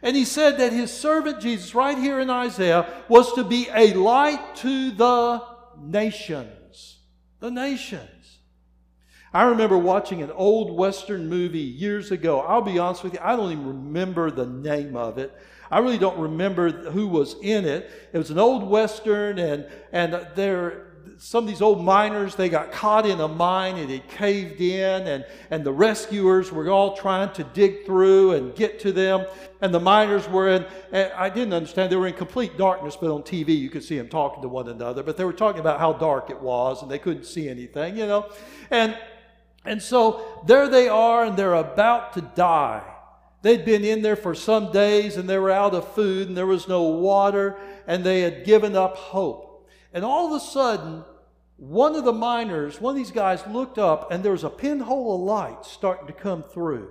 And 0.01 0.15
he 0.15 0.25
said 0.25 0.57
that 0.57 0.73
his 0.73 0.91
servant 0.91 1.39
Jesus, 1.39 1.73
right 1.73 1.97
here 1.97 2.19
in 2.19 2.29
Isaiah, 2.29 2.85
was 3.07 3.31
to 3.33 3.43
be 3.43 3.67
a 3.73 3.93
light 3.93 4.55
to 4.57 4.91
the 4.91 5.41
nations. 5.79 6.97
the 7.39 7.51
nations. 7.51 8.16
I 9.37 9.43
remember 9.43 9.77
watching 9.77 10.23
an 10.23 10.31
old 10.31 10.75
Western 10.75 11.29
movie 11.29 11.59
years 11.59 12.09
ago. 12.09 12.39
I'll 12.39 12.63
be 12.63 12.79
honest 12.79 13.03
with 13.03 13.13
you, 13.13 13.19
I 13.21 13.35
don't 13.35 13.51
even 13.51 13.67
remember 13.67 14.31
the 14.31 14.47
name 14.47 14.95
of 14.95 15.19
it. 15.19 15.31
I 15.69 15.77
really 15.77 15.99
don't 15.99 16.17
remember 16.17 16.71
who 16.71 17.07
was 17.07 17.35
in 17.43 17.63
it. 17.65 17.87
It 18.13 18.17
was 18.17 18.31
an 18.31 18.39
old 18.39 18.67
Western, 18.67 19.37
and, 19.37 19.67
and 19.91 20.27
there, 20.33 20.87
some 21.19 21.43
of 21.43 21.49
these 21.51 21.61
old 21.61 21.83
miners, 21.83 22.33
they 22.33 22.49
got 22.49 22.71
caught 22.71 23.05
in 23.05 23.21
a 23.21 23.27
mine 23.27 23.77
and 23.77 23.91
it 23.91 24.09
caved 24.09 24.59
in, 24.59 25.05
and, 25.05 25.23
and 25.51 25.63
the 25.63 25.71
rescuers 25.71 26.51
were 26.51 26.67
all 26.71 26.97
trying 26.97 27.31
to 27.33 27.43
dig 27.43 27.85
through 27.85 28.31
and 28.31 28.55
get 28.55 28.79
to 28.79 28.91
them. 28.91 29.23
And 29.61 29.71
the 29.71 29.79
miners 29.79 30.27
were 30.27 30.49
in, 30.49 30.65
I 30.91 31.29
didn't 31.29 31.53
understand, 31.53 31.91
they 31.91 31.95
were 31.95 32.07
in 32.07 32.15
complete 32.15 32.57
darkness, 32.57 32.97
but 32.99 33.11
on 33.11 33.21
TV 33.21 33.49
you 33.49 33.69
could 33.69 33.83
see 33.83 33.99
them 33.99 34.09
talking 34.09 34.41
to 34.41 34.49
one 34.49 34.67
another. 34.67 35.03
But 35.03 35.15
they 35.15 35.25
were 35.25 35.31
talking 35.31 35.59
about 35.59 35.79
how 35.79 35.93
dark 35.93 36.31
it 36.31 36.41
was 36.41 36.81
and 36.81 36.89
they 36.89 36.97
couldn't 36.97 37.25
see 37.25 37.47
anything, 37.47 37.97
you 37.97 38.07
know. 38.07 38.31
And, 38.71 38.97
and 39.67 39.81
so 39.81 40.43
there 40.47 40.67
they 40.67 40.87
are, 40.89 41.25
and 41.25 41.37
they're 41.37 41.53
about 41.53 42.13
to 42.13 42.21
die. 42.21 42.83
They'd 43.41 43.65
been 43.65 43.85
in 43.85 44.01
there 44.01 44.15
for 44.15 44.33
some 44.33 44.71
days 44.71 45.15
and 45.15 45.29
they 45.29 45.37
were 45.37 45.51
out 45.51 45.75
of 45.75 45.93
food 45.93 46.27
and 46.27 46.35
there 46.35 46.47
was 46.47 46.67
no 46.67 46.83
water 46.83 47.57
and 47.85 48.03
they 48.03 48.21
had 48.21 48.43
given 48.43 48.75
up 48.75 48.97
hope. 48.97 49.69
And 49.93 50.03
all 50.03 50.27
of 50.27 50.41
a 50.41 50.43
sudden, 50.43 51.05
one 51.57 51.95
of 51.95 52.03
the 52.03 52.13
miners, 52.13 52.81
one 52.81 52.91
of 52.91 52.97
these 52.97 53.11
guys 53.11 53.45
looked 53.47 53.79
up, 53.79 54.11
and 54.11 54.23
there 54.23 54.31
was 54.31 54.43
a 54.43 54.49
pinhole 54.49 55.15
of 55.15 55.21
light 55.21 55.65
starting 55.65 56.05
to 56.07 56.13
come 56.13 56.43
through 56.43 56.89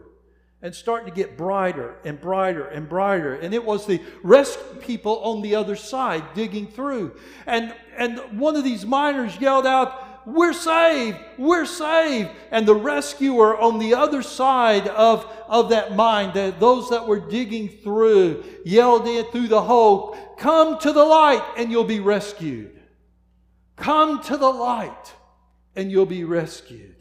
and 0.61 0.75
starting 0.75 1.09
to 1.09 1.15
get 1.15 1.37
brighter 1.37 1.97
and 2.05 2.21
brighter 2.21 2.67
and 2.67 2.89
brighter. 2.89 3.35
And 3.35 3.55
it 3.55 3.65
was 3.65 3.87
the 3.87 4.01
rescue 4.25 4.81
people 4.81 5.19
on 5.21 5.43
the 5.43 5.55
other 5.55 5.77
side 5.77 6.25
digging 6.35 6.67
through. 6.67 7.17
And, 7.47 7.75
and 7.97 8.41
one 8.41 8.57
of 8.57 8.65
these 8.65 8.85
miners 8.85 9.39
yelled 9.41 9.67
out, 9.67 10.06
We're 10.27 10.53
saved! 10.53 11.19
We're 11.39 11.67
saved! 11.67 12.31
And 12.51 12.67
the 12.67 12.75
rescuer 12.75 13.57
on 13.57 13.79
the 13.79 13.95
other 13.95 14.23
side 14.23 14.89
of, 14.89 15.25
of 15.47 15.71
that 15.71 15.95
mine, 15.95 16.35
the, 16.35 16.53
those 16.59 16.91
that 16.91 17.07
were 17.07 17.21
digging 17.21 17.69
through, 17.69 18.45
yelled 18.65 19.07
in 19.07 19.25
through 19.27 19.47
the 19.47 19.63
hole, 19.63 20.19
Come 20.37 20.79
to 20.81 20.93
the 20.93 21.05
light 21.05 21.45
and 21.57 21.71
you'll 21.71 21.85
be 21.85 22.01
rescued. 22.01 22.83
Come 23.77 24.21
to 24.25 24.37
the 24.37 24.51
light 24.51 25.15
and 25.77 25.93
you'll 25.93 26.07
be 26.07 26.25
rescued. 26.25 26.97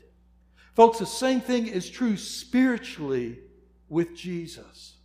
Folks, 0.75 0.99
the 0.99 1.05
same 1.05 1.41
thing 1.41 1.67
is 1.67 1.89
true 1.89 2.17
spiritually 2.17 3.39
with 3.89 4.15
Jesus. 4.15 4.97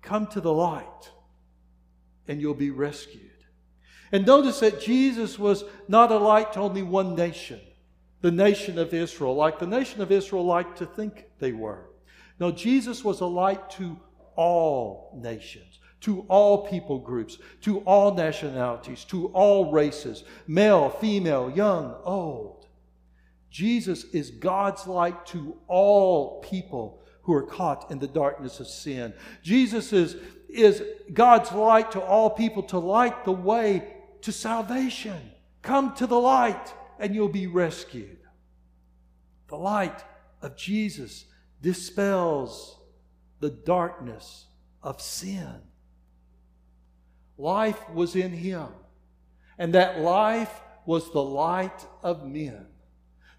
Come 0.00 0.26
to 0.28 0.40
the 0.40 0.52
light 0.52 1.10
and 2.26 2.40
you'll 2.40 2.54
be 2.54 2.70
rescued. 2.70 3.37
And 4.12 4.26
notice 4.26 4.60
that 4.60 4.80
Jesus 4.80 5.38
was 5.38 5.64
not 5.86 6.12
a 6.12 6.18
light 6.18 6.52
to 6.54 6.60
only 6.60 6.82
one 6.82 7.14
nation, 7.14 7.60
the 8.20 8.30
nation 8.30 8.78
of 8.78 8.94
Israel, 8.94 9.34
like 9.34 9.58
the 9.58 9.66
nation 9.66 10.00
of 10.00 10.10
Israel 10.10 10.44
liked 10.44 10.78
to 10.78 10.86
think 10.86 11.26
they 11.38 11.52
were. 11.52 11.90
No, 12.40 12.50
Jesus 12.50 13.04
was 13.04 13.20
a 13.20 13.26
light 13.26 13.70
to 13.72 13.98
all 14.36 15.18
nations 15.20 15.78
to 16.00 16.20
all 16.28 16.68
people 16.68 16.98
groups, 16.98 17.38
to 17.62 17.80
all 17.80 18.14
nationalities, 18.14 19.04
to 19.04 19.26
all 19.28 19.72
races, 19.72 20.24
male, 20.46 20.90
female, 20.90 21.50
young, 21.50 21.96
old. 22.04 22.66
Jesus 23.50 24.04
is 24.12 24.30
God's 24.30 24.86
light 24.86 25.26
to 25.26 25.56
all 25.66 26.40
people 26.40 27.02
who 27.22 27.32
are 27.32 27.42
caught 27.42 27.90
in 27.90 27.98
the 27.98 28.06
darkness 28.06 28.60
of 28.60 28.68
sin. 28.68 29.12
Jesus 29.42 29.92
is, 29.92 30.16
is 30.48 30.82
God's 31.12 31.50
light 31.52 31.90
to 31.92 32.00
all 32.00 32.30
people 32.30 32.62
to 32.64 32.78
light 32.78 33.24
the 33.24 33.32
way 33.32 33.94
to 34.22 34.32
salvation. 34.32 35.32
Come 35.62 35.94
to 35.94 36.06
the 36.06 36.18
light 36.18 36.74
and 36.98 37.14
you'll 37.14 37.28
be 37.28 37.46
rescued. 37.46 38.18
The 39.48 39.56
light 39.56 40.04
of 40.42 40.56
Jesus 40.56 41.24
dispels 41.62 42.78
the 43.40 43.50
darkness 43.50 44.46
of 44.82 45.00
sin. 45.00 45.62
Life 47.36 47.88
was 47.90 48.16
in 48.16 48.32
him, 48.32 48.68
and 49.58 49.74
that 49.74 50.00
life 50.00 50.60
was 50.84 51.12
the 51.12 51.22
light 51.22 51.86
of 52.02 52.26
men. 52.26 52.66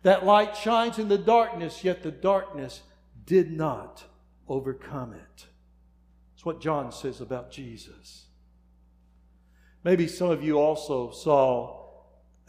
That 0.03 0.25
light 0.25 0.55
shines 0.55 0.99
in 0.99 1.09
the 1.09 1.17
darkness, 1.17 1.83
yet 1.83 2.01
the 2.01 2.11
darkness 2.11 2.81
did 3.25 3.51
not 3.51 4.03
overcome 4.47 5.13
it. 5.13 5.45
That's 6.33 6.45
what 6.45 6.61
John 6.61 6.91
says 6.93 7.19
about 7.19 7.51
Jesus. 7.51 8.28
Maybe 9.83 10.07
some 10.07 10.29
of 10.29 10.43
you 10.43 10.59
also 10.59 11.11
saw 11.11 11.79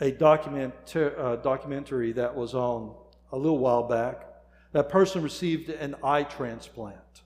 a 0.01 0.11
document, 0.11 0.75
uh, 0.97 1.37
documentary 1.37 2.13
that 2.13 2.35
was 2.35 2.55
on 2.55 2.95
a 3.33 3.37
little 3.37 3.59
while 3.59 3.85
back. 3.85 4.27
That 4.73 4.89
person 4.89 5.23
received 5.23 5.71
an 5.71 5.97
eye 6.03 6.25
transplant. 6.25 7.23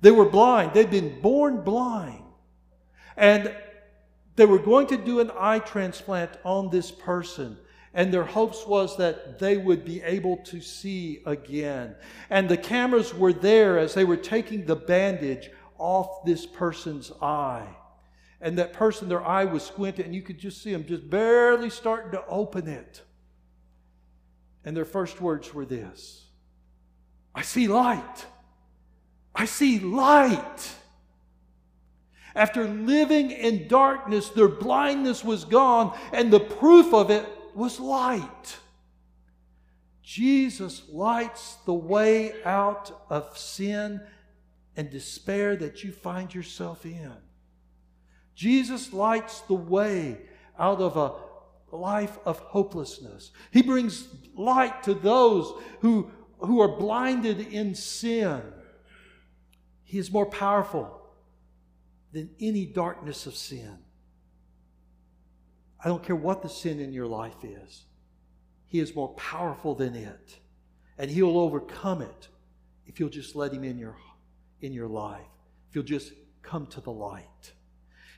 They 0.00 0.10
were 0.10 0.28
blind, 0.28 0.74
they'd 0.74 0.90
been 0.90 1.20
born 1.20 1.62
blind. 1.62 2.24
And 3.16 3.54
they 4.36 4.46
were 4.46 4.58
going 4.58 4.86
to 4.88 4.96
do 4.96 5.20
an 5.20 5.32
eye 5.36 5.58
transplant 5.58 6.30
on 6.44 6.70
this 6.70 6.90
person. 6.90 7.58
And 7.94 8.14
their 8.14 8.24
hopes 8.24 8.66
was 8.66 8.96
that 8.98 9.38
they 9.38 9.56
would 9.56 9.84
be 9.84 10.00
able 10.02 10.36
to 10.44 10.60
see 10.60 11.22
again. 11.26 11.96
And 12.30 12.48
the 12.48 12.56
cameras 12.56 13.12
were 13.12 13.32
there 13.32 13.78
as 13.78 13.94
they 13.94 14.04
were 14.04 14.16
taking 14.16 14.64
the 14.64 14.76
bandage 14.76 15.50
off 15.78 16.24
this 16.24 16.46
person's 16.46 17.10
eye. 17.20 17.66
And 18.40 18.58
that 18.58 18.72
person, 18.72 19.08
their 19.08 19.24
eye 19.24 19.44
was 19.44 19.64
squinted, 19.64 20.06
and 20.06 20.14
you 20.14 20.22
could 20.22 20.38
just 20.38 20.62
see 20.62 20.72
them 20.72 20.84
just 20.86 21.08
barely 21.10 21.70
starting 21.70 22.12
to 22.12 22.24
open 22.26 22.68
it. 22.68 23.02
And 24.64 24.76
their 24.76 24.84
first 24.84 25.20
words 25.20 25.52
were 25.52 25.64
this 25.64 26.26
I 27.34 27.42
see 27.42 27.68
light. 27.68 28.26
I 29.34 29.44
see 29.44 29.78
light. 29.78 30.74
After 32.34 32.68
living 32.68 33.30
in 33.32 33.66
darkness, 33.66 34.28
their 34.28 34.48
blindness 34.48 35.24
was 35.24 35.44
gone, 35.44 35.96
and 36.12 36.32
the 36.32 36.40
proof 36.40 36.94
of 36.94 37.10
it 37.10 37.26
was 37.54 37.80
light. 37.80 38.58
Jesus 40.02 40.82
lights 40.88 41.56
the 41.66 41.74
way 41.74 42.32
out 42.44 43.04
of 43.10 43.36
sin 43.36 44.00
and 44.76 44.88
despair 44.88 45.56
that 45.56 45.82
you 45.82 45.92
find 45.92 46.32
yourself 46.32 46.86
in. 46.86 47.12
Jesus 48.38 48.92
lights 48.92 49.40
the 49.40 49.54
way 49.54 50.16
out 50.56 50.80
of 50.80 50.96
a 50.96 51.76
life 51.76 52.16
of 52.24 52.38
hopelessness. 52.38 53.32
He 53.50 53.62
brings 53.62 54.06
light 54.36 54.84
to 54.84 54.94
those 54.94 55.52
who, 55.80 56.12
who 56.38 56.60
are 56.60 56.78
blinded 56.78 57.40
in 57.40 57.74
sin. 57.74 58.40
He 59.82 59.98
is 59.98 60.12
more 60.12 60.26
powerful 60.26 61.02
than 62.12 62.30
any 62.38 62.64
darkness 62.64 63.26
of 63.26 63.34
sin. 63.34 63.76
I 65.84 65.88
don't 65.88 66.04
care 66.04 66.14
what 66.14 66.40
the 66.40 66.48
sin 66.48 66.78
in 66.78 66.92
your 66.92 67.08
life 67.08 67.42
is, 67.42 67.86
He 68.68 68.78
is 68.78 68.94
more 68.94 69.14
powerful 69.14 69.74
than 69.74 69.96
it. 69.96 70.38
And 70.96 71.10
He'll 71.10 71.38
overcome 71.38 72.02
it 72.02 72.28
if 72.86 73.00
you'll 73.00 73.08
just 73.08 73.34
let 73.34 73.52
Him 73.52 73.64
in 73.64 73.78
your, 73.78 73.96
in 74.60 74.72
your 74.72 74.86
life, 74.86 75.26
if 75.68 75.74
you'll 75.74 75.82
just 75.82 76.12
come 76.42 76.68
to 76.68 76.80
the 76.80 76.92
light. 76.92 77.52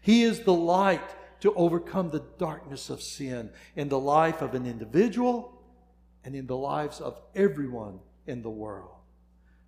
He 0.01 0.23
is 0.23 0.41
the 0.41 0.55
light 0.55 1.17
to 1.41 1.55
overcome 1.55 2.11
the 2.11 2.25
darkness 2.39 2.91
of 2.91 3.03
sin 3.03 3.51
in 3.77 3.89
the 3.89 3.99
life 3.99 4.43
of 4.43 4.55
an 4.55 4.67
individual 4.67 5.63
and 6.25 6.35
in 6.35 6.47
the 6.47 6.57
lives 6.57 7.01
of 7.01 7.21
everyone 7.35 7.99
in 8.27 8.43
the 8.43 8.51
world. 8.51 8.95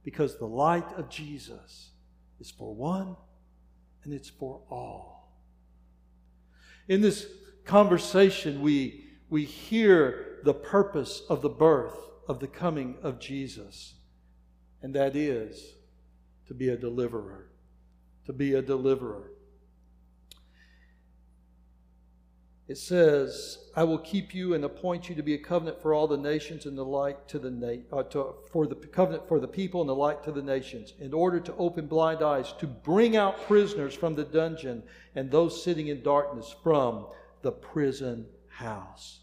Because 0.04 0.38
the 0.38 0.46
light 0.46 0.90
of 0.96 1.08
Jesus 1.08 1.90
is 2.40 2.50
for 2.50 2.74
one 2.74 3.16
and 4.04 4.12
it's 4.12 4.28
for 4.28 4.60
all. 4.70 5.32
In 6.88 7.00
this 7.00 7.26
conversation, 7.64 8.60
we, 8.60 9.04
we 9.30 9.44
hear 9.44 10.40
the 10.44 10.54
purpose 10.54 11.22
of 11.28 11.40
the 11.40 11.48
birth, 11.48 11.96
of 12.28 12.40
the 12.40 12.48
coming 12.48 12.96
of 13.02 13.20
Jesus, 13.20 13.94
and 14.82 14.94
that 14.94 15.14
is 15.14 15.74
to 16.48 16.54
be 16.54 16.68
a 16.68 16.76
deliverer. 16.76 17.48
To 18.26 18.32
be 18.32 18.54
a 18.54 18.62
deliverer. 18.62 19.30
It 22.72 22.78
says, 22.78 23.58
"I 23.76 23.84
will 23.84 23.98
keep 23.98 24.34
you 24.34 24.54
and 24.54 24.64
appoint 24.64 25.10
you 25.10 25.14
to 25.14 25.22
be 25.22 25.34
a 25.34 25.38
covenant 25.38 25.82
for 25.82 25.92
all 25.92 26.08
the 26.08 26.16
nations 26.16 26.64
and 26.64 26.76
the 26.76 26.86
light 26.86 27.28
to 27.28 27.38
the 27.38 27.50
na- 27.50 27.82
uh, 27.92 28.02
to, 28.04 28.34
for 28.50 28.66
the 28.66 28.74
covenant 28.74 29.28
for 29.28 29.38
the 29.38 29.46
people 29.46 29.82
and 29.82 29.90
the 29.90 29.94
light 29.94 30.22
to 30.24 30.32
the 30.32 30.40
nations, 30.40 30.94
in 30.98 31.12
order 31.12 31.38
to 31.38 31.54
open 31.56 31.86
blind 31.86 32.22
eyes, 32.22 32.54
to 32.54 32.66
bring 32.66 33.14
out 33.14 33.42
prisoners 33.42 33.94
from 33.94 34.14
the 34.14 34.24
dungeon 34.24 34.82
and 35.14 35.30
those 35.30 35.62
sitting 35.62 35.88
in 35.88 36.02
darkness 36.02 36.56
from 36.62 37.08
the 37.42 37.52
prison 37.52 38.26
house." 38.48 39.20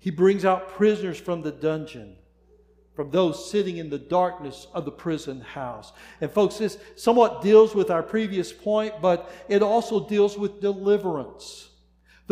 He 0.00 0.10
brings 0.10 0.44
out 0.44 0.70
prisoners 0.70 1.18
from 1.18 1.42
the 1.42 1.52
dungeon 1.52 2.16
from 2.94 3.10
those 3.10 3.48
sitting 3.48 3.76
in 3.76 3.90
the 3.90 3.98
darkness 3.98 4.66
of 4.74 4.84
the 4.84 4.90
prison 4.90 5.40
house. 5.40 5.92
And 6.20 6.30
folks, 6.30 6.58
this 6.58 6.78
somewhat 6.96 7.42
deals 7.42 7.76
with 7.76 7.90
our 7.90 8.02
previous 8.02 8.52
point, 8.52 8.94
but 9.00 9.30
it 9.48 9.62
also 9.62 10.06
deals 10.06 10.36
with 10.36 10.60
deliverance. 10.60 11.61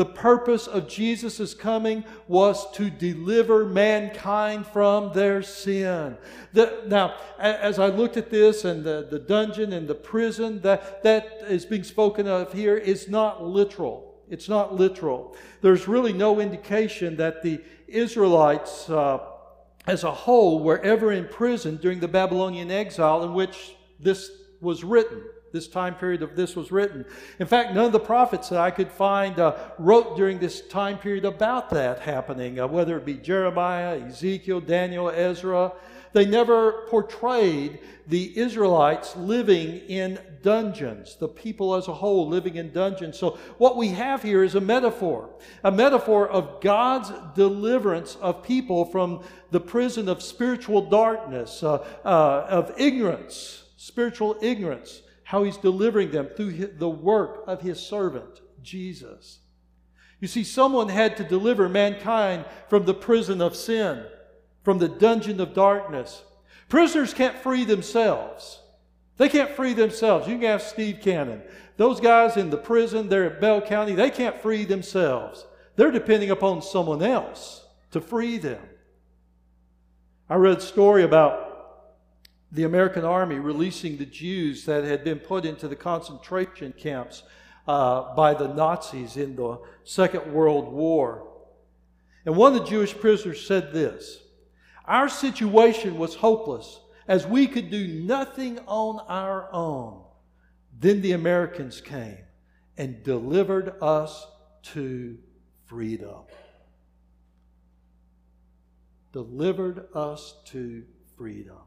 The 0.00 0.06
purpose 0.06 0.66
of 0.66 0.88
Jesus' 0.88 1.52
coming 1.52 2.04
was 2.26 2.72
to 2.72 2.88
deliver 2.88 3.66
mankind 3.66 4.66
from 4.66 5.12
their 5.12 5.42
sin. 5.42 6.16
The, 6.54 6.84
now, 6.86 7.16
as 7.38 7.78
I 7.78 7.88
looked 7.88 8.16
at 8.16 8.30
this 8.30 8.64
and 8.64 8.82
the, 8.82 9.08
the 9.10 9.18
dungeon 9.18 9.74
and 9.74 9.86
the 9.86 9.94
prison 9.94 10.62
that, 10.62 11.02
that 11.02 11.42
is 11.46 11.66
being 11.66 11.84
spoken 11.84 12.26
of 12.26 12.50
here 12.50 12.78
is 12.78 13.10
not 13.10 13.44
literal. 13.44 14.14
It's 14.30 14.48
not 14.48 14.74
literal. 14.74 15.36
There's 15.60 15.86
really 15.86 16.14
no 16.14 16.40
indication 16.40 17.18
that 17.18 17.42
the 17.42 17.60
Israelites 17.86 18.88
uh, 18.88 19.18
as 19.86 20.02
a 20.02 20.10
whole 20.10 20.64
were 20.64 20.78
ever 20.78 21.12
in 21.12 21.28
prison 21.28 21.76
during 21.76 22.00
the 22.00 22.08
Babylonian 22.08 22.70
exile 22.70 23.22
in 23.22 23.34
which 23.34 23.74
this 23.98 24.30
was 24.62 24.82
written 24.82 25.22
this 25.52 25.68
time 25.68 25.94
period 25.94 26.22
of 26.22 26.36
this 26.36 26.56
was 26.56 26.70
written. 26.70 27.04
In 27.38 27.46
fact, 27.46 27.74
none 27.74 27.86
of 27.86 27.92
the 27.92 28.00
prophets 28.00 28.48
that 28.50 28.60
I 28.60 28.70
could 28.70 28.90
find 28.90 29.38
uh, 29.38 29.56
wrote 29.78 30.16
during 30.16 30.38
this 30.38 30.60
time 30.60 30.98
period 30.98 31.24
about 31.24 31.70
that 31.70 32.00
happening, 32.00 32.60
uh, 32.60 32.66
whether 32.66 32.96
it 32.96 33.04
be 33.04 33.14
Jeremiah, 33.14 34.00
Ezekiel, 34.00 34.60
Daniel, 34.60 35.10
Ezra. 35.10 35.72
They 36.12 36.26
never 36.26 36.86
portrayed 36.88 37.78
the 38.08 38.36
Israelites 38.36 39.14
living 39.16 39.76
in 39.88 40.18
dungeons, 40.42 41.16
the 41.16 41.28
people 41.28 41.74
as 41.74 41.86
a 41.86 41.92
whole 41.92 42.26
living 42.28 42.56
in 42.56 42.72
dungeons. 42.72 43.16
So, 43.16 43.38
what 43.58 43.76
we 43.76 43.88
have 43.88 44.22
here 44.22 44.42
is 44.42 44.56
a 44.56 44.60
metaphor, 44.60 45.30
a 45.62 45.70
metaphor 45.70 46.28
of 46.28 46.60
God's 46.60 47.12
deliverance 47.36 48.16
of 48.16 48.42
people 48.42 48.84
from 48.86 49.22
the 49.52 49.60
prison 49.60 50.08
of 50.08 50.22
spiritual 50.22 50.88
darkness, 50.90 51.62
uh, 51.62 51.86
uh 52.04 52.46
of 52.48 52.72
ignorance, 52.76 53.62
spiritual 53.76 54.36
ignorance 54.42 55.02
how 55.30 55.44
he's 55.44 55.58
delivering 55.58 56.10
them 56.10 56.26
through 56.26 56.50
the 56.50 56.88
work 56.88 57.44
of 57.46 57.60
his 57.60 57.78
servant, 57.78 58.40
Jesus. 58.64 59.38
You 60.18 60.26
see, 60.26 60.42
someone 60.42 60.88
had 60.88 61.16
to 61.18 61.24
deliver 61.24 61.68
mankind 61.68 62.44
from 62.68 62.84
the 62.84 62.94
prison 62.94 63.40
of 63.40 63.54
sin, 63.54 64.04
from 64.64 64.78
the 64.78 64.88
dungeon 64.88 65.40
of 65.40 65.54
darkness. 65.54 66.24
Prisoners 66.68 67.14
can't 67.14 67.38
free 67.38 67.64
themselves. 67.64 68.60
They 69.18 69.28
can't 69.28 69.52
free 69.52 69.72
themselves. 69.72 70.26
You 70.26 70.34
can 70.34 70.46
ask 70.46 70.66
Steve 70.66 70.98
Cannon. 71.00 71.42
Those 71.76 72.00
guys 72.00 72.36
in 72.36 72.50
the 72.50 72.56
prison 72.56 73.08
there 73.08 73.22
at 73.22 73.40
Bell 73.40 73.60
County, 73.60 73.94
they 73.94 74.10
can't 74.10 74.42
free 74.42 74.64
themselves. 74.64 75.46
They're 75.76 75.92
depending 75.92 76.32
upon 76.32 76.60
someone 76.60 77.04
else 77.04 77.64
to 77.92 78.00
free 78.00 78.38
them. 78.38 78.62
I 80.28 80.34
read 80.34 80.58
a 80.58 80.60
story 80.60 81.04
about 81.04 81.49
the 82.52 82.64
American 82.64 83.04
army 83.04 83.36
releasing 83.36 83.96
the 83.96 84.06
Jews 84.06 84.64
that 84.64 84.84
had 84.84 85.04
been 85.04 85.18
put 85.18 85.44
into 85.44 85.68
the 85.68 85.76
concentration 85.76 86.72
camps 86.76 87.22
uh, 87.68 88.14
by 88.14 88.34
the 88.34 88.48
Nazis 88.48 89.16
in 89.16 89.36
the 89.36 89.60
Second 89.84 90.32
World 90.32 90.72
War. 90.72 91.28
And 92.26 92.36
one 92.36 92.54
of 92.54 92.60
the 92.60 92.68
Jewish 92.68 92.96
prisoners 92.98 93.46
said 93.46 93.72
this 93.72 94.18
Our 94.84 95.08
situation 95.08 95.96
was 95.96 96.16
hopeless 96.16 96.80
as 97.06 97.26
we 97.26 97.46
could 97.46 97.70
do 97.70 97.86
nothing 97.86 98.58
on 98.66 99.00
our 99.08 99.52
own. 99.52 100.04
Then 100.78 101.02
the 101.02 101.12
Americans 101.12 101.80
came 101.80 102.18
and 102.76 103.02
delivered 103.02 103.74
us 103.82 104.26
to 104.62 105.18
freedom. 105.66 106.24
Delivered 109.12 109.88
us 109.94 110.36
to 110.46 110.84
freedom. 111.16 111.58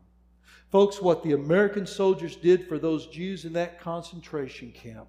Folks, 0.74 1.00
what 1.00 1.22
the 1.22 1.34
American 1.34 1.86
soldiers 1.86 2.36
did 2.36 2.68
for 2.68 2.80
those 2.80 3.06
Jews 3.06 3.46
in 3.46 3.54
that 3.54 3.80
concentration 3.80 4.72
camp, 4.72 5.08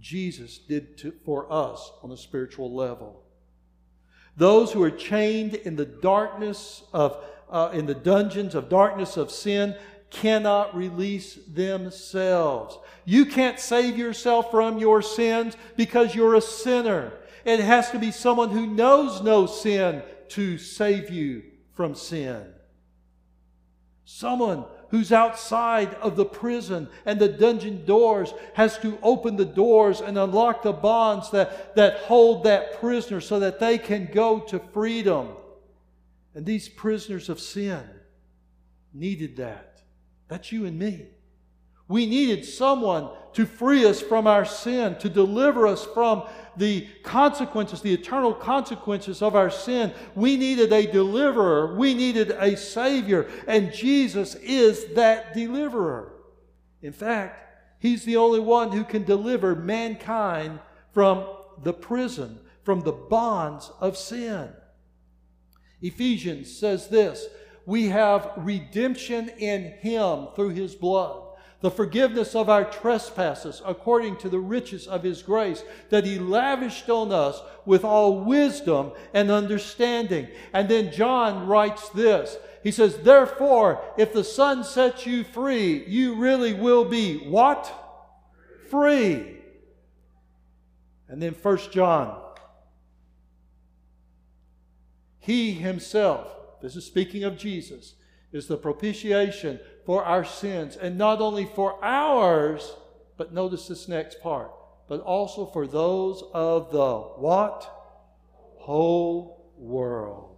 Jesus 0.00 0.56
did 0.56 0.96
to, 0.96 1.12
for 1.26 1.46
us 1.52 1.92
on 2.02 2.10
a 2.10 2.16
spiritual 2.16 2.74
level. 2.74 3.22
Those 4.38 4.72
who 4.72 4.82
are 4.82 4.90
chained 4.90 5.56
in 5.56 5.76
the 5.76 5.84
darkness 5.84 6.84
of, 6.94 7.22
uh, 7.50 7.68
in 7.74 7.84
the 7.84 7.94
dungeons 7.94 8.54
of 8.54 8.70
darkness 8.70 9.18
of 9.18 9.30
sin, 9.30 9.76
cannot 10.08 10.74
release 10.74 11.34
themselves. 11.34 12.78
You 13.04 13.26
can't 13.26 13.60
save 13.60 13.98
yourself 13.98 14.50
from 14.50 14.78
your 14.78 15.02
sins 15.02 15.54
because 15.76 16.14
you're 16.14 16.36
a 16.36 16.40
sinner. 16.40 17.12
It 17.44 17.60
has 17.60 17.90
to 17.90 17.98
be 17.98 18.10
someone 18.10 18.48
who 18.48 18.66
knows 18.66 19.20
no 19.20 19.44
sin 19.44 20.02
to 20.28 20.56
save 20.56 21.10
you 21.10 21.42
from 21.74 21.94
sin. 21.94 22.54
Someone 24.06 24.64
who's 24.90 25.12
outside 25.12 25.94
of 25.94 26.16
the 26.16 26.24
prison 26.24 26.88
and 27.04 27.18
the 27.18 27.28
dungeon 27.28 27.84
doors 27.84 28.32
has 28.54 28.78
to 28.78 28.98
open 29.02 29.36
the 29.36 29.44
doors 29.44 30.00
and 30.00 30.18
unlock 30.18 30.62
the 30.62 30.72
bonds 30.72 31.30
that, 31.30 31.74
that 31.76 31.98
hold 31.98 32.44
that 32.44 32.80
prisoner 32.80 33.20
so 33.20 33.40
that 33.40 33.60
they 33.60 33.78
can 33.78 34.06
go 34.12 34.40
to 34.40 34.58
freedom. 34.72 35.28
And 36.34 36.46
these 36.46 36.68
prisoners 36.68 37.28
of 37.28 37.40
sin 37.40 37.82
needed 38.94 39.36
that. 39.36 39.82
That's 40.28 40.52
you 40.52 40.66
and 40.66 40.78
me. 40.78 41.08
We 41.88 42.04
needed 42.04 42.44
someone 42.44 43.08
to 43.32 43.46
free 43.46 43.86
us 43.86 44.00
from 44.00 44.26
our 44.26 44.44
sin, 44.44 44.96
to 44.98 45.08
deliver 45.08 45.66
us 45.66 45.86
from 45.86 46.24
the 46.56 46.86
consequences, 47.02 47.80
the 47.80 47.94
eternal 47.94 48.34
consequences 48.34 49.22
of 49.22 49.34
our 49.34 49.50
sin. 49.50 49.92
We 50.14 50.36
needed 50.36 50.72
a 50.72 50.90
deliverer. 50.90 51.76
We 51.76 51.94
needed 51.94 52.32
a 52.32 52.56
Savior. 52.56 53.28
And 53.46 53.72
Jesus 53.72 54.34
is 54.36 54.94
that 54.94 55.34
deliverer. 55.34 56.12
In 56.82 56.92
fact, 56.92 57.44
He's 57.80 58.04
the 58.04 58.16
only 58.16 58.40
one 58.40 58.72
who 58.72 58.82
can 58.82 59.04
deliver 59.04 59.54
mankind 59.54 60.58
from 60.92 61.24
the 61.62 61.72
prison, 61.72 62.40
from 62.64 62.80
the 62.80 62.92
bonds 62.92 63.70
of 63.80 63.96
sin. 63.96 64.48
Ephesians 65.80 66.52
says 66.52 66.88
this 66.88 67.28
We 67.66 67.86
have 67.86 68.32
redemption 68.36 69.28
in 69.38 69.74
Him 69.78 70.26
through 70.34 70.50
His 70.50 70.74
blood 70.74 71.27
the 71.60 71.70
forgiveness 71.70 72.34
of 72.34 72.48
our 72.48 72.64
trespasses 72.64 73.60
according 73.64 74.16
to 74.18 74.28
the 74.28 74.38
riches 74.38 74.86
of 74.86 75.02
his 75.02 75.22
grace 75.22 75.64
that 75.90 76.04
he 76.04 76.18
lavished 76.18 76.88
on 76.88 77.10
us 77.10 77.40
with 77.66 77.84
all 77.84 78.20
wisdom 78.20 78.92
and 79.12 79.30
understanding. 79.30 80.28
And 80.52 80.68
then 80.68 80.92
John 80.92 81.48
writes 81.48 81.88
this. 81.90 82.36
He 82.62 82.70
says, 82.70 82.98
Therefore, 82.98 83.82
if 83.96 84.12
the 84.12 84.24
Son 84.24 84.62
sets 84.62 85.04
you 85.04 85.24
free, 85.24 85.84
you 85.86 86.14
really 86.14 86.54
will 86.54 86.84
be 86.84 87.18
what? 87.18 87.72
Free. 88.70 89.38
And 91.08 91.20
then 91.20 91.34
First 91.34 91.72
John. 91.72 92.22
He 95.18 95.52
himself, 95.52 96.34
this 96.62 96.76
is 96.76 96.86
speaking 96.86 97.24
of 97.24 97.36
Jesus, 97.36 97.94
is 98.32 98.46
the 98.46 98.56
propitiation 98.56 99.58
for 99.88 100.04
our 100.04 100.22
sins, 100.22 100.76
and 100.76 100.98
not 100.98 101.18
only 101.18 101.46
for 101.46 101.82
ours, 101.82 102.76
but 103.16 103.32
notice 103.32 103.68
this 103.68 103.88
next 103.88 104.20
part, 104.20 104.50
but 104.86 105.00
also 105.00 105.46
for 105.46 105.66
those 105.66 106.22
of 106.34 106.70
the 106.70 106.98
what? 107.16 107.62
Whole 108.58 109.50
world. 109.56 110.36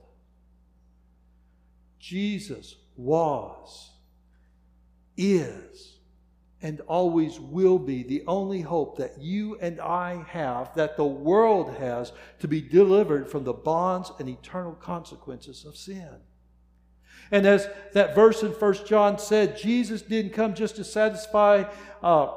Jesus 1.99 2.77
was, 2.97 3.91
is, 5.17 5.99
and 6.63 6.81
always 6.83 7.41
will 7.41 7.81
be 7.81 8.05
the 8.05 8.23
only 8.29 8.61
hope 8.61 8.99
that 8.99 9.19
you 9.19 9.59
and 9.59 9.81
I 9.81 10.23
have, 10.29 10.73
that 10.77 10.97
the 10.97 11.05
world 11.05 11.75
has, 11.75 12.13
to 12.39 12.47
be 12.47 12.61
delivered 12.61 13.29
from 13.29 13.43
the 13.43 13.53
bonds 13.53 14.13
and 14.21 14.29
eternal 14.29 14.75
consequences 14.75 15.65
of 15.65 15.77
sin. 15.77 16.21
And 17.31 17.47
as 17.47 17.69
that 17.93 18.15
verse 18.15 18.43
in 18.43 18.53
First 18.53 18.87
John 18.87 19.19
said, 19.19 19.57
Jesus 19.57 20.03
didn't 20.03 20.33
come 20.33 20.55
just 20.55 20.77
to 20.77 20.85
satisfy 20.85 21.65
uh, 22.03 22.33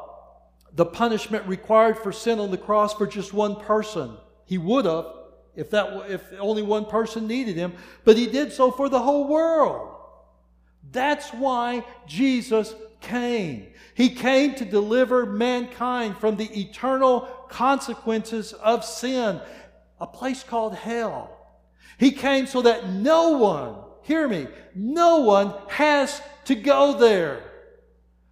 the 0.74 0.86
punishment 0.86 1.48
required 1.48 1.98
for 1.98 2.12
sin 2.12 2.40
on 2.40 2.52
the 2.52 2.58
cross 2.58 2.94
for 2.94 3.08
just 3.08 3.34
one 3.34 3.56
person. 3.56 4.18
He 4.46 4.58
would 4.58 4.86
have 4.86 5.08
if 5.56 5.70
that 5.70 6.10
if 6.10 6.24
only 6.40 6.64
one 6.64 6.86
person 6.86 7.28
needed 7.28 7.56
him, 7.56 7.74
but 8.04 8.18
he 8.18 8.28
did 8.28 8.52
so 8.52 8.72
for 8.72 8.90
the 8.90 9.00
whole 9.00 9.28
world. 9.28 9.96
That's 10.92 11.30
why 11.30 11.86
Jesus 12.08 12.74
came. 13.02 13.68
He 13.94 14.10
came 14.10 14.56
to 14.56 14.66
deliver 14.66 15.26
mankind 15.26 16.18
from 16.18 16.38
the 16.38 16.50
eternal 16.60 17.22
consequences 17.50 18.54
of 18.54 18.84
sin, 18.84 19.40
a 20.00 20.08
place 20.08 20.44
called 20.44 20.76
hell. 20.76 21.38
He 22.00 22.12
came 22.12 22.48
so 22.48 22.64
that 22.64 22.90
no 22.90 23.38
one 23.38 23.76
hear 24.04 24.28
me, 24.28 24.48
no 24.76 25.18
one 25.18 25.54
has 25.70 26.22
to 26.46 26.56
go 26.56 26.98
there. 26.98 27.44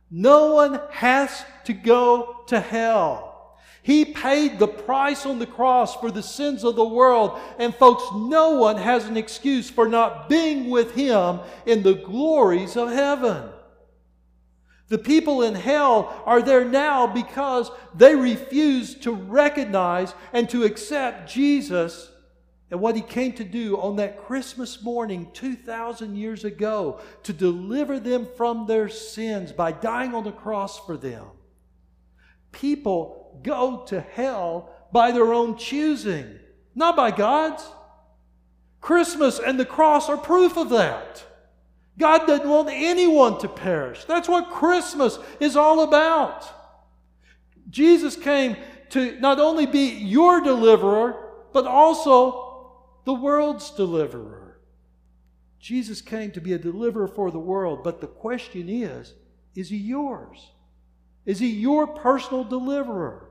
No 0.10 0.54
one 0.54 0.82
has 0.92 1.44
to 1.66 1.74
go 1.74 2.44
to 2.48 2.60
hell. 2.60 3.58
He 3.84 4.06
paid 4.06 4.60
the 4.60 4.68
price 4.68 5.26
on 5.26 5.40
the 5.40 5.48
cross 5.48 5.96
for 5.96 6.12
the 6.12 6.22
sins 6.22 6.64
of 6.64 6.76
the 6.76 6.86
world. 6.86 7.40
And 7.58 7.74
folks, 7.74 8.04
no 8.14 8.52
one 8.52 8.78
has 8.78 9.06
an 9.06 9.18
excuse 9.18 9.70
for 9.70 9.88
not 9.88 10.30
being 10.30 10.70
with 10.70 10.94
Him 10.94 11.40
in 11.66 11.82
the 11.82 11.96
glories 11.96 12.76
of 12.78 12.90
heaven. 12.90 13.50
The 14.90 14.98
people 14.98 15.42
in 15.42 15.56
hell 15.56 16.22
are 16.26 16.42
there 16.42 16.66
now 16.66 17.08
because 17.08 17.72
they 17.96 18.14
refuse 18.14 18.94
to 18.96 19.14
recognize 19.14 20.14
and 20.34 20.50
to 20.50 20.66
accept 20.66 21.32
Jesus 21.32 22.12
and 22.72 22.80
what 22.80 22.96
he 22.96 23.02
came 23.02 23.34
to 23.34 23.44
do 23.44 23.78
on 23.78 23.98
that 23.98 24.26
Christmas 24.26 24.82
morning 24.82 25.30
2,000 25.34 26.16
years 26.16 26.46
ago 26.46 27.02
to 27.24 27.34
deliver 27.34 28.00
them 28.00 28.26
from 28.38 28.66
their 28.66 28.88
sins 28.88 29.52
by 29.52 29.74
dying 29.74 30.16
on 30.16 30.24
the 30.24 30.32
cross 30.32 30.80
for 30.80 30.96
them. 30.96 31.26
People 32.54 33.42
go 33.44 33.84
to 33.88 34.00
hell 34.00 34.70
by 34.94 35.12
their 35.12 35.34
own 35.34 35.58
choosing, 35.58 36.40
not 36.74 36.96
by 36.96 37.12
God's. 37.12 37.68
Christmas 38.80 39.38
and 39.38 39.60
the 39.60 39.66
cross 39.66 40.10
are 40.10 40.18
proof 40.18 40.58
of 40.58 40.70
that. 40.70 41.26
God 41.98 42.26
doesn't 42.26 42.50
want 42.50 42.70
anyone 42.72 43.38
to 43.40 43.50
perish. 43.50 44.06
That's 44.06 44.30
what 44.30 44.50
Christmas 44.50 45.20
is 45.42 45.58
all 45.58 45.84
about. 45.84 46.50
Jesus 47.70 48.16
came 48.16 48.56
to 48.92 49.20
not 49.20 49.40
only 49.40 49.66
be 49.66 49.90
your 49.90 50.42
deliverer, 50.42 51.32
but 51.54 51.66
also 51.68 52.51
the 53.04 53.14
world's 53.14 53.72
deliverer. 53.72 54.60
Jesus 55.60 56.02
came 56.02 56.32
to 56.32 56.42
be 56.42 56.54
a 56.54 56.60
deliverer 56.60 57.08
for 57.08 57.32
the 57.32 57.40
world, 57.40 57.84
but 57.84 58.02
the 58.02 58.08
question 58.08 58.68
is 58.68 59.14
is 59.56 59.70
he 59.70 59.78
yours? 59.78 60.52
Is 61.26 61.40
he 61.40 61.50
your 61.50 61.88
personal 61.88 62.44
deliverer? 62.44 63.30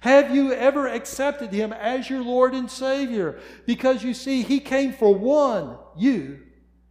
Have 0.00 0.34
you 0.34 0.52
ever 0.52 0.88
accepted 0.88 1.52
him 1.52 1.72
as 1.72 2.08
your 2.08 2.22
Lord 2.22 2.54
and 2.54 2.70
Savior? 2.70 3.40
Because 3.66 4.02
you 4.02 4.14
see, 4.14 4.42
he 4.42 4.60
came 4.60 4.92
for 4.92 5.14
one, 5.14 5.76
you, 5.96 6.40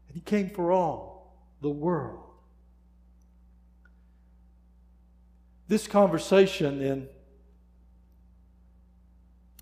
and 0.07 0.15
he 0.15 0.19
came 0.21 0.49
for 0.49 0.71
all, 0.71 1.37
the 1.61 1.69
world. 1.69 2.23
This 5.67 5.87
conversation 5.87 6.81
in, 6.81 7.09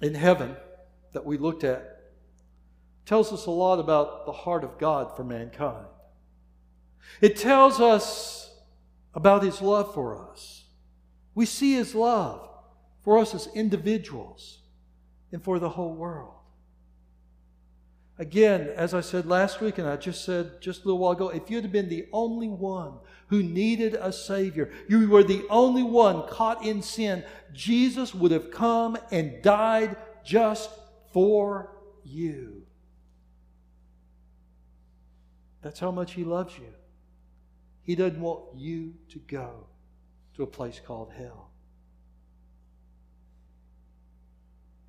in 0.01 0.13
heaven 0.13 0.55
that 1.13 1.25
we 1.25 1.37
looked 1.37 1.63
at 1.63 1.94
tells 3.05 3.31
us 3.31 3.45
a 3.45 3.51
lot 3.51 3.79
about 3.79 4.25
the 4.25 4.31
heart 4.31 4.63
of 4.63 4.77
God 4.77 5.15
for 5.15 5.23
mankind. 5.23 5.85
It 7.21 7.37
tells 7.37 7.79
us 7.79 8.53
about 9.13 9.43
His 9.43 9.61
love 9.61 9.93
for 9.93 10.29
us. 10.29 10.65
We 11.33 11.45
see 11.45 11.73
His 11.73 11.93
love 11.95 12.49
for 13.03 13.17
us 13.19 13.35
as 13.35 13.47
individuals 13.53 14.59
and 15.31 15.43
for 15.43 15.59
the 15.59 15.69
whole 15.69 15.93
world. 15.93 16.33
Again, 18.17 18.69
as 18.75 18.93
I 18.93 19.01
said 19.01 19.25
last 19.25 19.59
week, 19.59 19.77
and 19.77 19.87
I 19.87 19.97
just 19.97 20.23
said 20.23 20.61
just 20.61 20.83
a 20.83 20.85
little 20.85 20.99
while 20.99 21.11
ago, 21.11 21.29
if 21.29 21.51
you'd 21.51 21.65
have 21.65 21.73
been 21.73 21.89
the 21.89 22.07
only 22.13 22.47
one 22.47 22.93
who 23.27 23.43
needed 23.43 23.95
a 23.95 24.13
Savior, 24.13 24.71
you 24.87 25.09
were 25.09 25.23
the 25.23 25.45
only 25.49 25.83
one 25.83 26.27
caught 26.29 26.65
in 26.65 26.81
sin, 26.81 27.25
Jesus 27.53 28.15
would 28.15 28.31
have 28.31 28.51
come 28.51 28.97
and 29.11 29.41
died 29.41 29.97
just 30.23 30.69
for 31.11 31.75
you. 32.05 32.64
That's 35.65 35.79
how 35.79 35.89
much 35.89 36.13
He 36.13 36.23
loves 36.23 36.55
you. 36.59 36.71
He 37.81 37.95
doesn't 37.95 38.21
want 38.21 38.55
you 38.55 38.93
to 39.09 39.17
go 39.17 39.65
to 40.35 40.43
a 40.43 40.47
place 40.47 40.79
called 40.79 41.11
hell. 41.11 41.49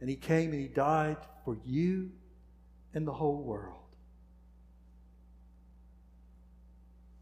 And 0.03 0.11
He 0.11 0.17
came 0.17 0.53
and 0.53 0.61
He 0.61 0.69
died 0.69 1.17
for 1.47 1.57
you 1.65 2.11
and 2.93 3.07
the 3.07 3.15
whole 3.15 3.43
world. 3.43 3.97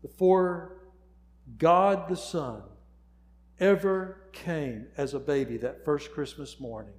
Before 0.03 0.79
God 1.57 2.09
the 2.09 2.17
Son 2.17 2.61
ever 3.61 4.31
came 4.33 4.89
as 4.97 5.15
a 5.15 5.21
baby 5.21 5.59
that 5.59 5.85
first 5.85 6.11
Christmas 6.11 6.59
morning, 6.59 6.99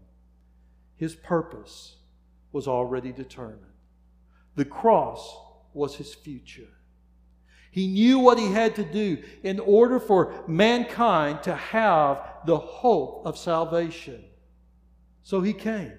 His 0.96 1.16
purpose 1.16 1.98
was 2.54 2.66
already 2.66 3.12
determined. 3.12 3.74
The 4.56 4.64
cross 4.64 5.42
was 5.76 5.96
his 5.96 6.14
future. 6.14 6.70
He 7.72 7.88
knew 7.88 8.20
what 8.20 8.40
he 8.40 8.52
had 8.52 8.76
to 8.76 8.84
do 8.86 9.22
in 9.44 9.60
order 9.60 10.00
for 10.00 10.46
mankind 10.48 11.44
to 11.44 11.56
have 11.56 12.26
the 12.46 12.58
hope 12.58 13.26
of 13.26 13.38
salvation. 13.38 14.24
So 15.24 15.42
he 15.42 15.52
came. 15.52 15.92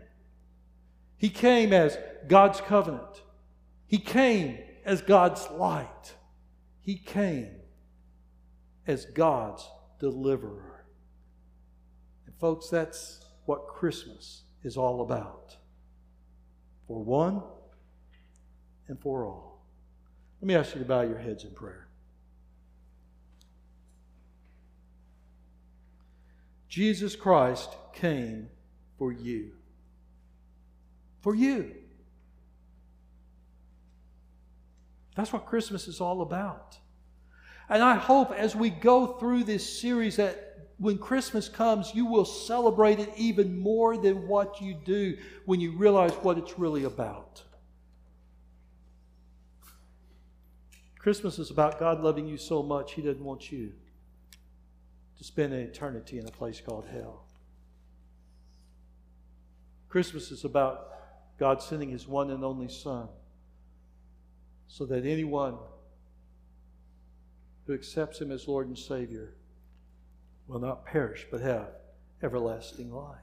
He 1.18 1.28
came 1.28 1.72
as 1.72 1.98
God's 2.28 2.60
covenant. 2.60 3.22
He 3.86 3.98
came 3.98 4.58
as 4.84 5.02
God's 5.02 5.46
light. 5.50 6.14
He 6.80 6.96
came 6.96 7.50
as 8.86 9.04
God's 9.04 9.68
deliverer. 9.98 10.86
And, 12.26 12.34
folks, 12.36 12.68
that's 12.70 13.20
what 13.44 13.68
Christmas 13.68 14.44
is 14.62 14.76
all 14.76 15.02
about 15.02 15.56
for 16.86 17.02
one 17.02 17.42
and 18.88 18.98
for 19.00 19.26
all. 19.26 19.55
Let 20.46 20.48
me 20.48 20.60
ask 20.60 20.74
you 20.76 20.82
to 20.82 20.86
bow 20.86 21.00
your 21.00 21.18
heads 21.18 21.42
in 21.42 21.50
prayer. 21.50 21.88
Jesus 26.68 27.16
Christ 27.16 27.68
came 27.92 28.48
for 28.96 29.10
you. 29.10 29.50
For 31.20 31.34
you. 31.34 31.74
That's 35.16 35.32
what 35.32 35.46
Christmas 35.46 35.88
is 35.88 36.00
all 36.00 36.22
about. 36.22 36.78
And 37.68 37.82
I 37.82 37.96
hope 37.96 38.30
as 38.30 38.54
we 38.54 38.70
go 38.70 39.18
through 39.18 39.42
this 39.42 39.80
series 39.80 40.14
that 40.14 40.68
when 40.78 40.96
Christmas 40.96 41.48
comes, 41.48 41.92
you 41.92 42.06
will 42.06 42.24
celebrate 42.24 43.00
it 43.00 43.12
even 43.16 43.58
more 43.58 43.96
than 43.96 44.28
what 44.28 44.60
you 44.60 44.76
do 44.84 45.18
when 45.44 45.58
you 45.58 45.72
realize 45.76 46.12
what 46.12 46.38
it's 46.38 46.56
really 46.56 46.84
about. 46.84 47.42
Christmas 51.06 51.38
is 51.38 51.52
about 51.52 51.78
God 51.78 52.00
loving 52.00 52.26
you 52.26 52.36
so 52.36 52.64
much, 52.64 52.94
He 52.94 53.00
doesn't 53.00 53.22
want 53.22 53.52
you 53.52 53.72
to 55.16 55.22
spend 55.22 55.52
an 55.52 55.60
eternity 55.60 56.18
in 56.18 56.26
a 56.26 56.32
place 56.32 56.60
called 56.60 56.84
hell. 56.90 57.22
Christmas 59.88 60.32
is 60.32 60.44
about 60.44 60.88
God 61.38 61.62
sending 61.62 61.90
His 61.90 62.08
one 62.08 62.32
and 62.32 62.42
only 62.42 62.68
Son 62.68 63.06
so 64.66 64.84
that 64.86 65.06
anyone 65.06 65.58
who 67.68 67.74
accepts 67.74 68.20
Him 68.20 68.32
as 68.32 68.48
Lord 68.48 68.66
and 68.66 68.76
Savior 68.76 69.34
will 70.48 70.58
not 70.58 70.84
perish 70.84 71.24
but 71.30 71.40
have 71.40 71.68
everlasting 72.20 72.92
life. 72.92 73.20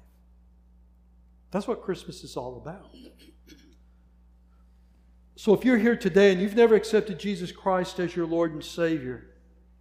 That's 1.51 1.67
what 1.67 1.83
Christmas 1.83 2.23
is 2.23 2.37
all 2.37 2.55
about. 2.55 2.95
So 5.35 5.53
if 5.53 5.65
you're 5.65 5.77
here 5.77 5.95
today 5.95 6.31
and 6.31 6.41
you've 6.41 6.55
never 6.55 6.75
accepted 6.75 7.19
Jesus 7.19 7.51
Christ 7.51 7.99
as 7.99 8.15
your 8.15 8.27
Lord 8.27 8.53
and 8.53 8.63
Savior, 8.63 9.27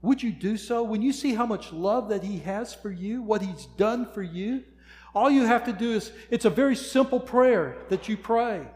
would 0.01 0.23
you 0.23 0.33
do 0.33 0.57
so? 0.57 0.83
When 0.83 1.03
you 1.03 1.13
see 1.13 1.35
how 1.35 1.47
much 1.47 1.73
love 1.73 2.09
that 2.09 2.25
He 2.25 2.39
has 2.41 2.75
for 2.75 2.91
you, 2.91 3.23
what 3.23 3.43
He's 3.43 3.67
done 3.77 4.11
for 4.13 4.23
you, 4.23 4.65
all 5.15 5.31
you 5.31 5.45
have 5.45 5.65
to 5.65 5.73
do 5.73 5.93
is, 5.93 6.11
it's 6.31 6.47
a 6.47 6.51
very 6.51 6.75
simple 6.75 7.21
prayer 7.21 7.77
that 7.91 8.09
you 8.09 8.17
pray. 8.17 8.67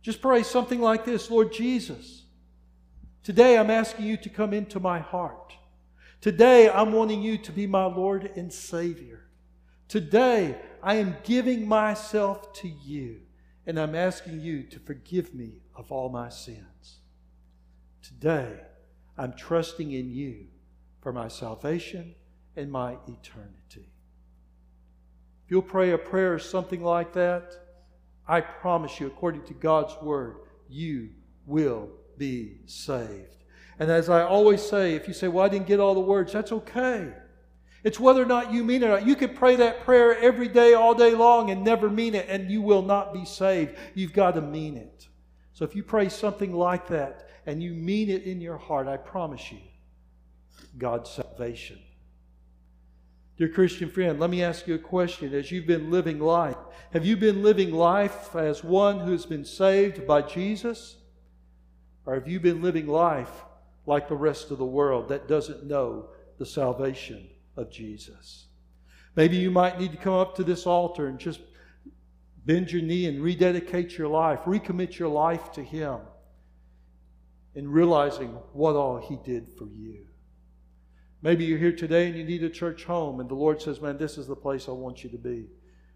Just 0.00 0.22
pray 0.22 0.42
something 0.42 0.80
like 0.80 1.04
this 1.04 1.30
Lord 1.30 1.52
Jesus, 1.52 2.22
today 3.22 3.56
I'm 3.56 3.70
asking 3.70 4.06
you 4.06 4.16
to 4.16 4.28
come 4.28 4.52
into 4.52 4.80
my 4.80 4.98
heart. 4.98 5.54
Today 6.20 6.70
I'm 6.70 6.92
wanting 6.92 7.22
you 7.22 7.36
to 7.38 7.52
be 7.52 7.66
my 7.66 7.84
Lord 7.84 8.30
and 8.36 8.52
Savior. 8.52 9.26
Today 9.88 10.56
I 10.82 10.96
am 10.96 11.16
giving 11.22 11.68
myself 11.68 12.52
to 12.54 12.68
you, 12.68 13.20
and 13.66 13.78
I'm 13.78 13.94
asking 13.94 14.40
you 14.40 14.64
to 14.64 14.78
forgive 14.80 15.34
me 15.34 15.62
of 15.74 15.92
all 15.92 16.08
my 16.08 16.28
sins. 16.28 16.98
Today 18.02 18.60
I'm 19.16 19.32
trusting 19.34 19.92
in 19.92 20.10
you 20.10 20.46
for 21.00 21.12
my 21.12 21.28
salvation 21.28 22.14
and 22.56 22.70
my 22.70 22.96
eternity. 23.06 23.88
If 25.44 25.50
you'll 25.50 25.62
pray 25.62 25.90
a 25.90 25.98
prayer 25.98 26.34
or 26.34 26.38
something 26.38 26.82
like 26.82 27.12
that, 27.14 27.52
I 28.26 28.40
promise 28.40 29.00
you, 29.00 29.06
according 29.06 29.44
to 29.44 29.54
God's 29.54 29.94
word, 30.00 30.36
you 30.68 31.10
will 31.46 31.88
be 32.16 32.58
saved. 32.66 33.36
And 33.78 33.90
as 33.90 34.08
I 34.08 34.22
always 34.22 34.62
say, 34.62 34.94
if 34.94 35.08
you 35.08 35.14
say, 35.14 35.28
Well, 35.28 35.44
I 35.44 35.48
didn't 35.48 35.66
get 35.66 35.80
all 35.80 35.94
the 35.94 36.00
words, 36.00 36.32
that's 36.32 36.52
okay. 36.52 37.12
It's 37.84 37.98
whether 37.98 38.22
or 38.22 38.26
not 38.26 38.52
you 38.52 38.62
mean 38.62 38.82
it 38.82 38.86
or 38.86 38.90
not. 38.90 39.06
You 39.06 39.16
could 39.16 39.34
pray 39.34 39.56
that 39.56 39.84
prayer 39.84 40.16
every 40.18 40.48
day, 40.48 40.74
all 40.74 40.94
day 40.94 41.14
long, 41.14 41.50
and 41.50 41.64
never 41.64 41.90
mean 41.90 42.14
it, 42.14 42.26
and 42.28 42.50
you 42.50 42.62
will 42.62 42.82
not 42.82 43.12
be 43.12 43.24
saved. 43.24 43.76
You've 43.94 44.12
got 44.12 44.32
to 44.36 44.40
mean 44.40 44.76
it. 44.76 45.08
So 45.52 45.64
if 45.64 45.74
you 45.74 45.82
pray 45.82 46.08
something 46.08 46.52
like 46.52 46.88
that 46.88 47.28
and 47.44 47.62
you 47.62 47.72
mean 47.72 48.08
it 48.08 48.22
in 48.22 48.40
your 48.40 48.56
heart, 48.56 48.86
I 48.86 48.96
promise 48.96 49.50
you, 49.50 49.58
God's 50.78 51.10
salvation 51.10 51.78
Dear 53.42 53.48
Christian 53.48 53.88
friend, 53.88 54.20
let 54.20 54.30
me 54.30 54.42
ask 54.42 54.68
you 54.68 54.74
a 54.74 54.78
question. 54.78 55.34
As 55.34 55.50
you've 55.50 55.66
been 55.66 55.90
living 55.90 56.20
life, 56.20 56.58
have 56.92 57.06
you 57.06 57.16
been 57.16 57.42
living 57.42 57.72
life 57.72 58.36
as 58.36 58.62
one 58.62 59.00
who's 59.00 59.26
been 59.26 59.44
saved 59.44 60.06
by 60.06 60.22
Jesus? 60.22 60.96
Or 62.04 62.14
have 62.14 62.28
you 62.28 62.38
been 62.40 62.62
living 62.62 62.86
life 62.86 63.42
like 63.86 64.06
the 64.06 64.14
rest 64.14 64.50
of 64.50 64.58
the 64.58 64.64
world 64.64 65.08
that 65.08 65.28
doesn't 65.28 65.64
know 65.64 66.10
the 66.38 66.46
salvation 66.46 67.26
of 67.56 67.70
Jesus? 67.70 68.46
Maybe 69.14 69.36
you 69.36 69.50
might 69.50 69.78
need 69.78 69.92
to 69.92 69.98
come 69.98 70.14
up 70.14 70.34
to 70.36 70.44
this 70.44 70.66
altar 70.66 71.06
and 71.06 71.18
just 71.18 71.40
bend 72.44 72.72
your 72.72 72.82
knee 72.82 73.06
and 73.06 73.22
rededicate 73.22 73.96
your 73.96 74.08
life, 74.08 74.40
recommit 74.40 74.98
your 74.98 75.08
life 75.08 75.52
to 75.52 75.62
Him, 75.62 75.98
in 77.54 77.70
realizing 77.70 78.30
what 78.52 78.74
all 78.74 78.98
He 78.98 79.18
did 79.24 79.48
for 79.58 79.66
you. 79.66 80.06
Maybe 81.20 81.44
you're 81.44 81.58
here 81.58 81.76
today 81.76 82.08
and 82.08 82.16
you 82.16 82.24
need 82.24 82.42
a 82.42 82.50
church 82.50 82.84
home, 82.84 83.20
and 83.20 83.28
the 83.28 83.34
Lord 83.34 83.62
says, 83.62 83.80
Man, 83.80 83.96
this 83.96 84.18
is 84.18 84.26
the 84.26 84.34
place 84.34 84.68
I 84.68 84.72
want 84.72 85.04
you 85.04 85.10
to 85.10 85.18
be. 85.18 85.46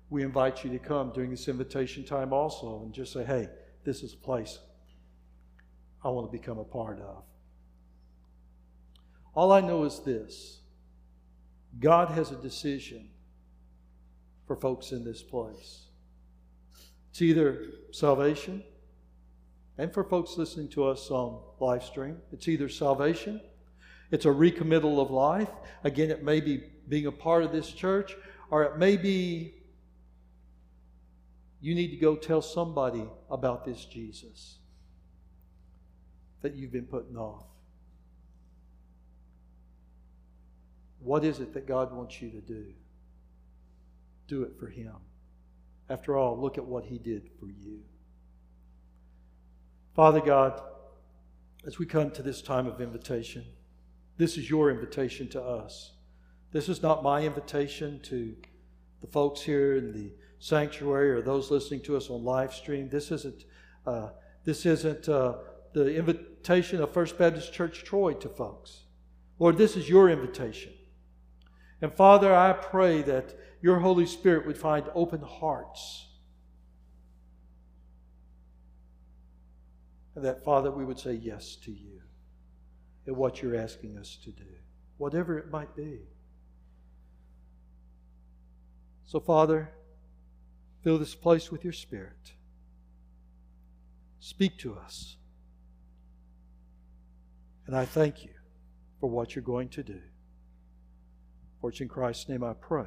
We 0.08 0.22
invite 0.22 0.62
you 0.62 0.70
to 0.70 0.78
come 0.78 1.10
during 1.12 1.30
this 1.30 1.48
invitation 1.48 2.04
time 2.04 2.32
also 2.32 2.82
and 2.82 2.92
just 2.92 3.12
say, 3.12 3.24
Hey, 3.24 3.48
this 3.84 4.02
is 4.02 4.14
a 4.14 4.18
place 4.18 4.58
I 6.04 6.10
want 6.10 6.30
to 6.30 6.38
become 6.38 6.58
a 6.58 6.64
part 6.64 7.00
of. 7.00 7.24
All 9.34 9.52
I 9.52 9.60
know 9.60 9.84
is 9.84 10.00
this 10.00 10.60
God 11.78 12.08
has 12.10 12.30
a 12.30 12.36
decision 12.36 13.08
for 14.46 14.56
folks 14.56 14.92
in 14.92 15.04
this 15.04 15.22
place. 15.22 15.86
It's 17.10 17.22
either 17.22 17.64
salvation, 17.92 18.62
and 19.78 19.92
for 19.92 20.04
folks 20.04 20.36
listening 20.36 20.68
to 20.70 20.84
us 20.84 21.10
on 21.10 21.40
live 21.60 21.82
stream, 21.82 22.18
it's 22.32 22.48
either 22.48 22.68
salvation 22.68 23.40
it's 24.10 24.24
a 24.24 24.32
recommittal 24.32 25.00
of 25.00 25.10
life. 25.10 25.50
Again, 25.84 26.10
it 26.10 26.22
may 26.22 26.40
be 26.40 26.64
being 26.88 27.06
a 27.06 27.12
part 27.12 27.42
of 27.42 27.52
this 27.52 27.72
church, 27.72 28.16
or 28.50 28.62
it 28.64 28.78
may 28.78 28.96
be 28.96 29.54
you 31.60 31.74
need 31.74 31.90
to 31.90 31.96
go 31.96 32.14
tell 32.14 32.42
somebody 32.42 33.04
about 33.30 33.64
this 33.64 33.84
Jesus 33.84 34.58
that 36.42 36.54
you've 36.54 36.70
been 36.70 36.86
putting 36.86 37.16
off. 37.16 37.44
What 41.06 41.24
is 41.24 41.38
it 41.38 41.54
that 41.54 41.68
God 41.68 41.94
wants 41.94 42.20
you 42.20 42.30
to 42.30 42.40
do? 42.40 42.64
Do 44.26 44.42
it 44.42 44.58
for 44.58 44.66
Him. 44.66 44.96
After 45.88 46.16
all, 46.16 46.36
look 46.36 46.58
at 46.58 46.66
what 46.66 46.84
He 46.84 46.98
did 46.98 47.30
for 47.38 47.46
you. 47.46 47.78
Father 49.94 50.20
God, 50.20 50.60
as 51.64 51.78
we 51.78 51.86
come 51.86 52.10
to 52.10 52.22
this 52.22 52.42
time 52.42 52.66
of 52.66 52.80
invitation, 52.80 53.44
this 54.16 54.36
is 54.36 54.50
your 54.50 54.68
invitation 54.68 55.28
to 55.28 55.40
us. 55.40 55.92
This 56.50 56.68
is 56.68 56.82
not 56.82 57.04
my 57.04 57.22
invitation 57.22 58.00
to 58.04 58.34
the 59.00 59.06
folks 59.06 59.42
here 59.42 59.76
in 59.76 59.92
the 59.92 60.12
sanctuary 60.40 61.12
or 61.12 61.22
those 61.22 61.52
listening 61.52 61.82
to 61.82 61.96
us 61.96 62.10
on 62.10 62.24
live 62.24 62.52
stream. 62.52 62.88
This 62.88 63.12
isn't, 63.12 63.44
uh, 63.86 64.08
this 64.42 64.66
isn't 64.66 65.08
uh, 65.08 65.34
the 65.72 65.94
invitation 65.94 66.82
of 66.82 66.90
First 66.90 67.16
Baptist 67.16 67.52
Church 67.52 67.84
Troy 67.84 68.14
to 68.14 68.28
folks. 68.28 68.86
Lord, 69.38 69.56
this 69.56 69.76
is 69.76 69.88
your 69.88 70.10
invitation. 70.10 70.72
And 71.82 71.92
Father, 71.92 72.34
I 72.34 72.52
pray 72.52 73.02
that 73.02 73.34
your 73.60 73.78
Holy 73.78 74.06
Spirit 74.06 74.46
would 74.46 74.58
find 74.58 74.86
open 74.94 75.20
hearts. 75.20 76.06
And 80.14 80.24
that, 80.24 80.42
Father, 80.44 80.70
we 80.70 80.84
would 80.84 80.98
say 80.98 81.12
yes 81.12 81.56
to 81.64 81.70
you 81.70 82.00
at 83.06 83.14
what 83.14 83.42
you're 83.42 83.56
asking 83.56 83.98
us 83.98 84.18
to 84.24 84.30
do, 84.30 84.46
whatever 84.96 85.38
it 85.38 85.50
might 85.50 85.76
be. 85.76 85.98
So, 89.04 89.20
Father, 89.20 89.70
Fill 90.86 90.98
this 90.98 91.16
place 91.16 91.50
with 91.50 91.64
your 91.64 91.72
Spirit. 91.72 92.34
Speak 94.20 94.56
to 94.58 94.76
us. 94.76 95.16
And 97.66 97.76
I 97.76 97.84
thank 97.84 98.22
you 98.22 98.30
for 99.00 99.10
what 99.10 99.34
you're 99.34 99.42
going 99.42 99.68
to 99.70 99.82
do. 99.82 100.00
For 101.66 101.70
it's 101.70 101.80
in 101.80 101.88
Christ's 101.88 102.28
name 102.28 102.44
I 102.44 102.52
pray. 102.52 102.86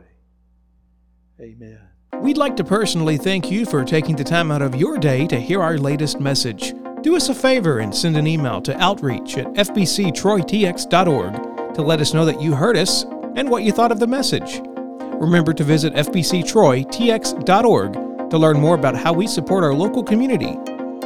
Amen. 1.42 1.82
We'd 2.22 2.38
like 2.38 2.56
to 2.56 2.64
personally 2.64 3.18
thank 3.18 3.52
you 3.52 3.66
for 3.66 3.84
taking 3.84 4.16
the 4.16 4.24
time 4.24 4.52
out 4.52 4.62
of 4.62 4.74
your 4.74 4.98
day 4.98 5.28
to 5.28 5.38
hear 5.38 5.62
our 5.62 5.78
latest 5.78 6.22
message. 6.22 6.74
Do 7.02 7.18
us 7.18 7.28
a 7.28 7.36
favor 7.36 7.80
and 7.80 7.94
send 7.94 8.16
an 8.16 8.26
email 8.26 8.62
to 8.62 8.82
outreach 8.82 9.38
at 9.38 9.48
fbctroytx.org 9.48 11.74
to 11.74 11.82
let 11.82 12.00
us 12.00 12.14
know 12.14 12.24
that 12.24 12.42
you 12.42 12.56
heard 12.56 12.78
us 12.78 13.04
and 13.36 13.50
what 13.50 13.64
you 13.64 13.74
thought 13.74 13.92
of 13.92 14.00
the 14.00 14.08
message. 14.08 14.62
Remember 15.20 15.52
to 15.52 15.66
visit 15.66 15.94
fbctroytx.org 15.96 18.30
to 18.30 18.38
learn 18.38 18.62
more 18.62 18.76
about 18.76 18.96
how 18.96 19.12
we 19.12 19.28
support 19.28 19.66
our 19.66 19.74
local 19.74 20.06
community. 20.06 20.58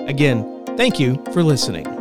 Again, 0.06 0.64
thank 0.78 1.00
you 1.00 1.16
for 1.34 1.42
listening. 1.42 1.93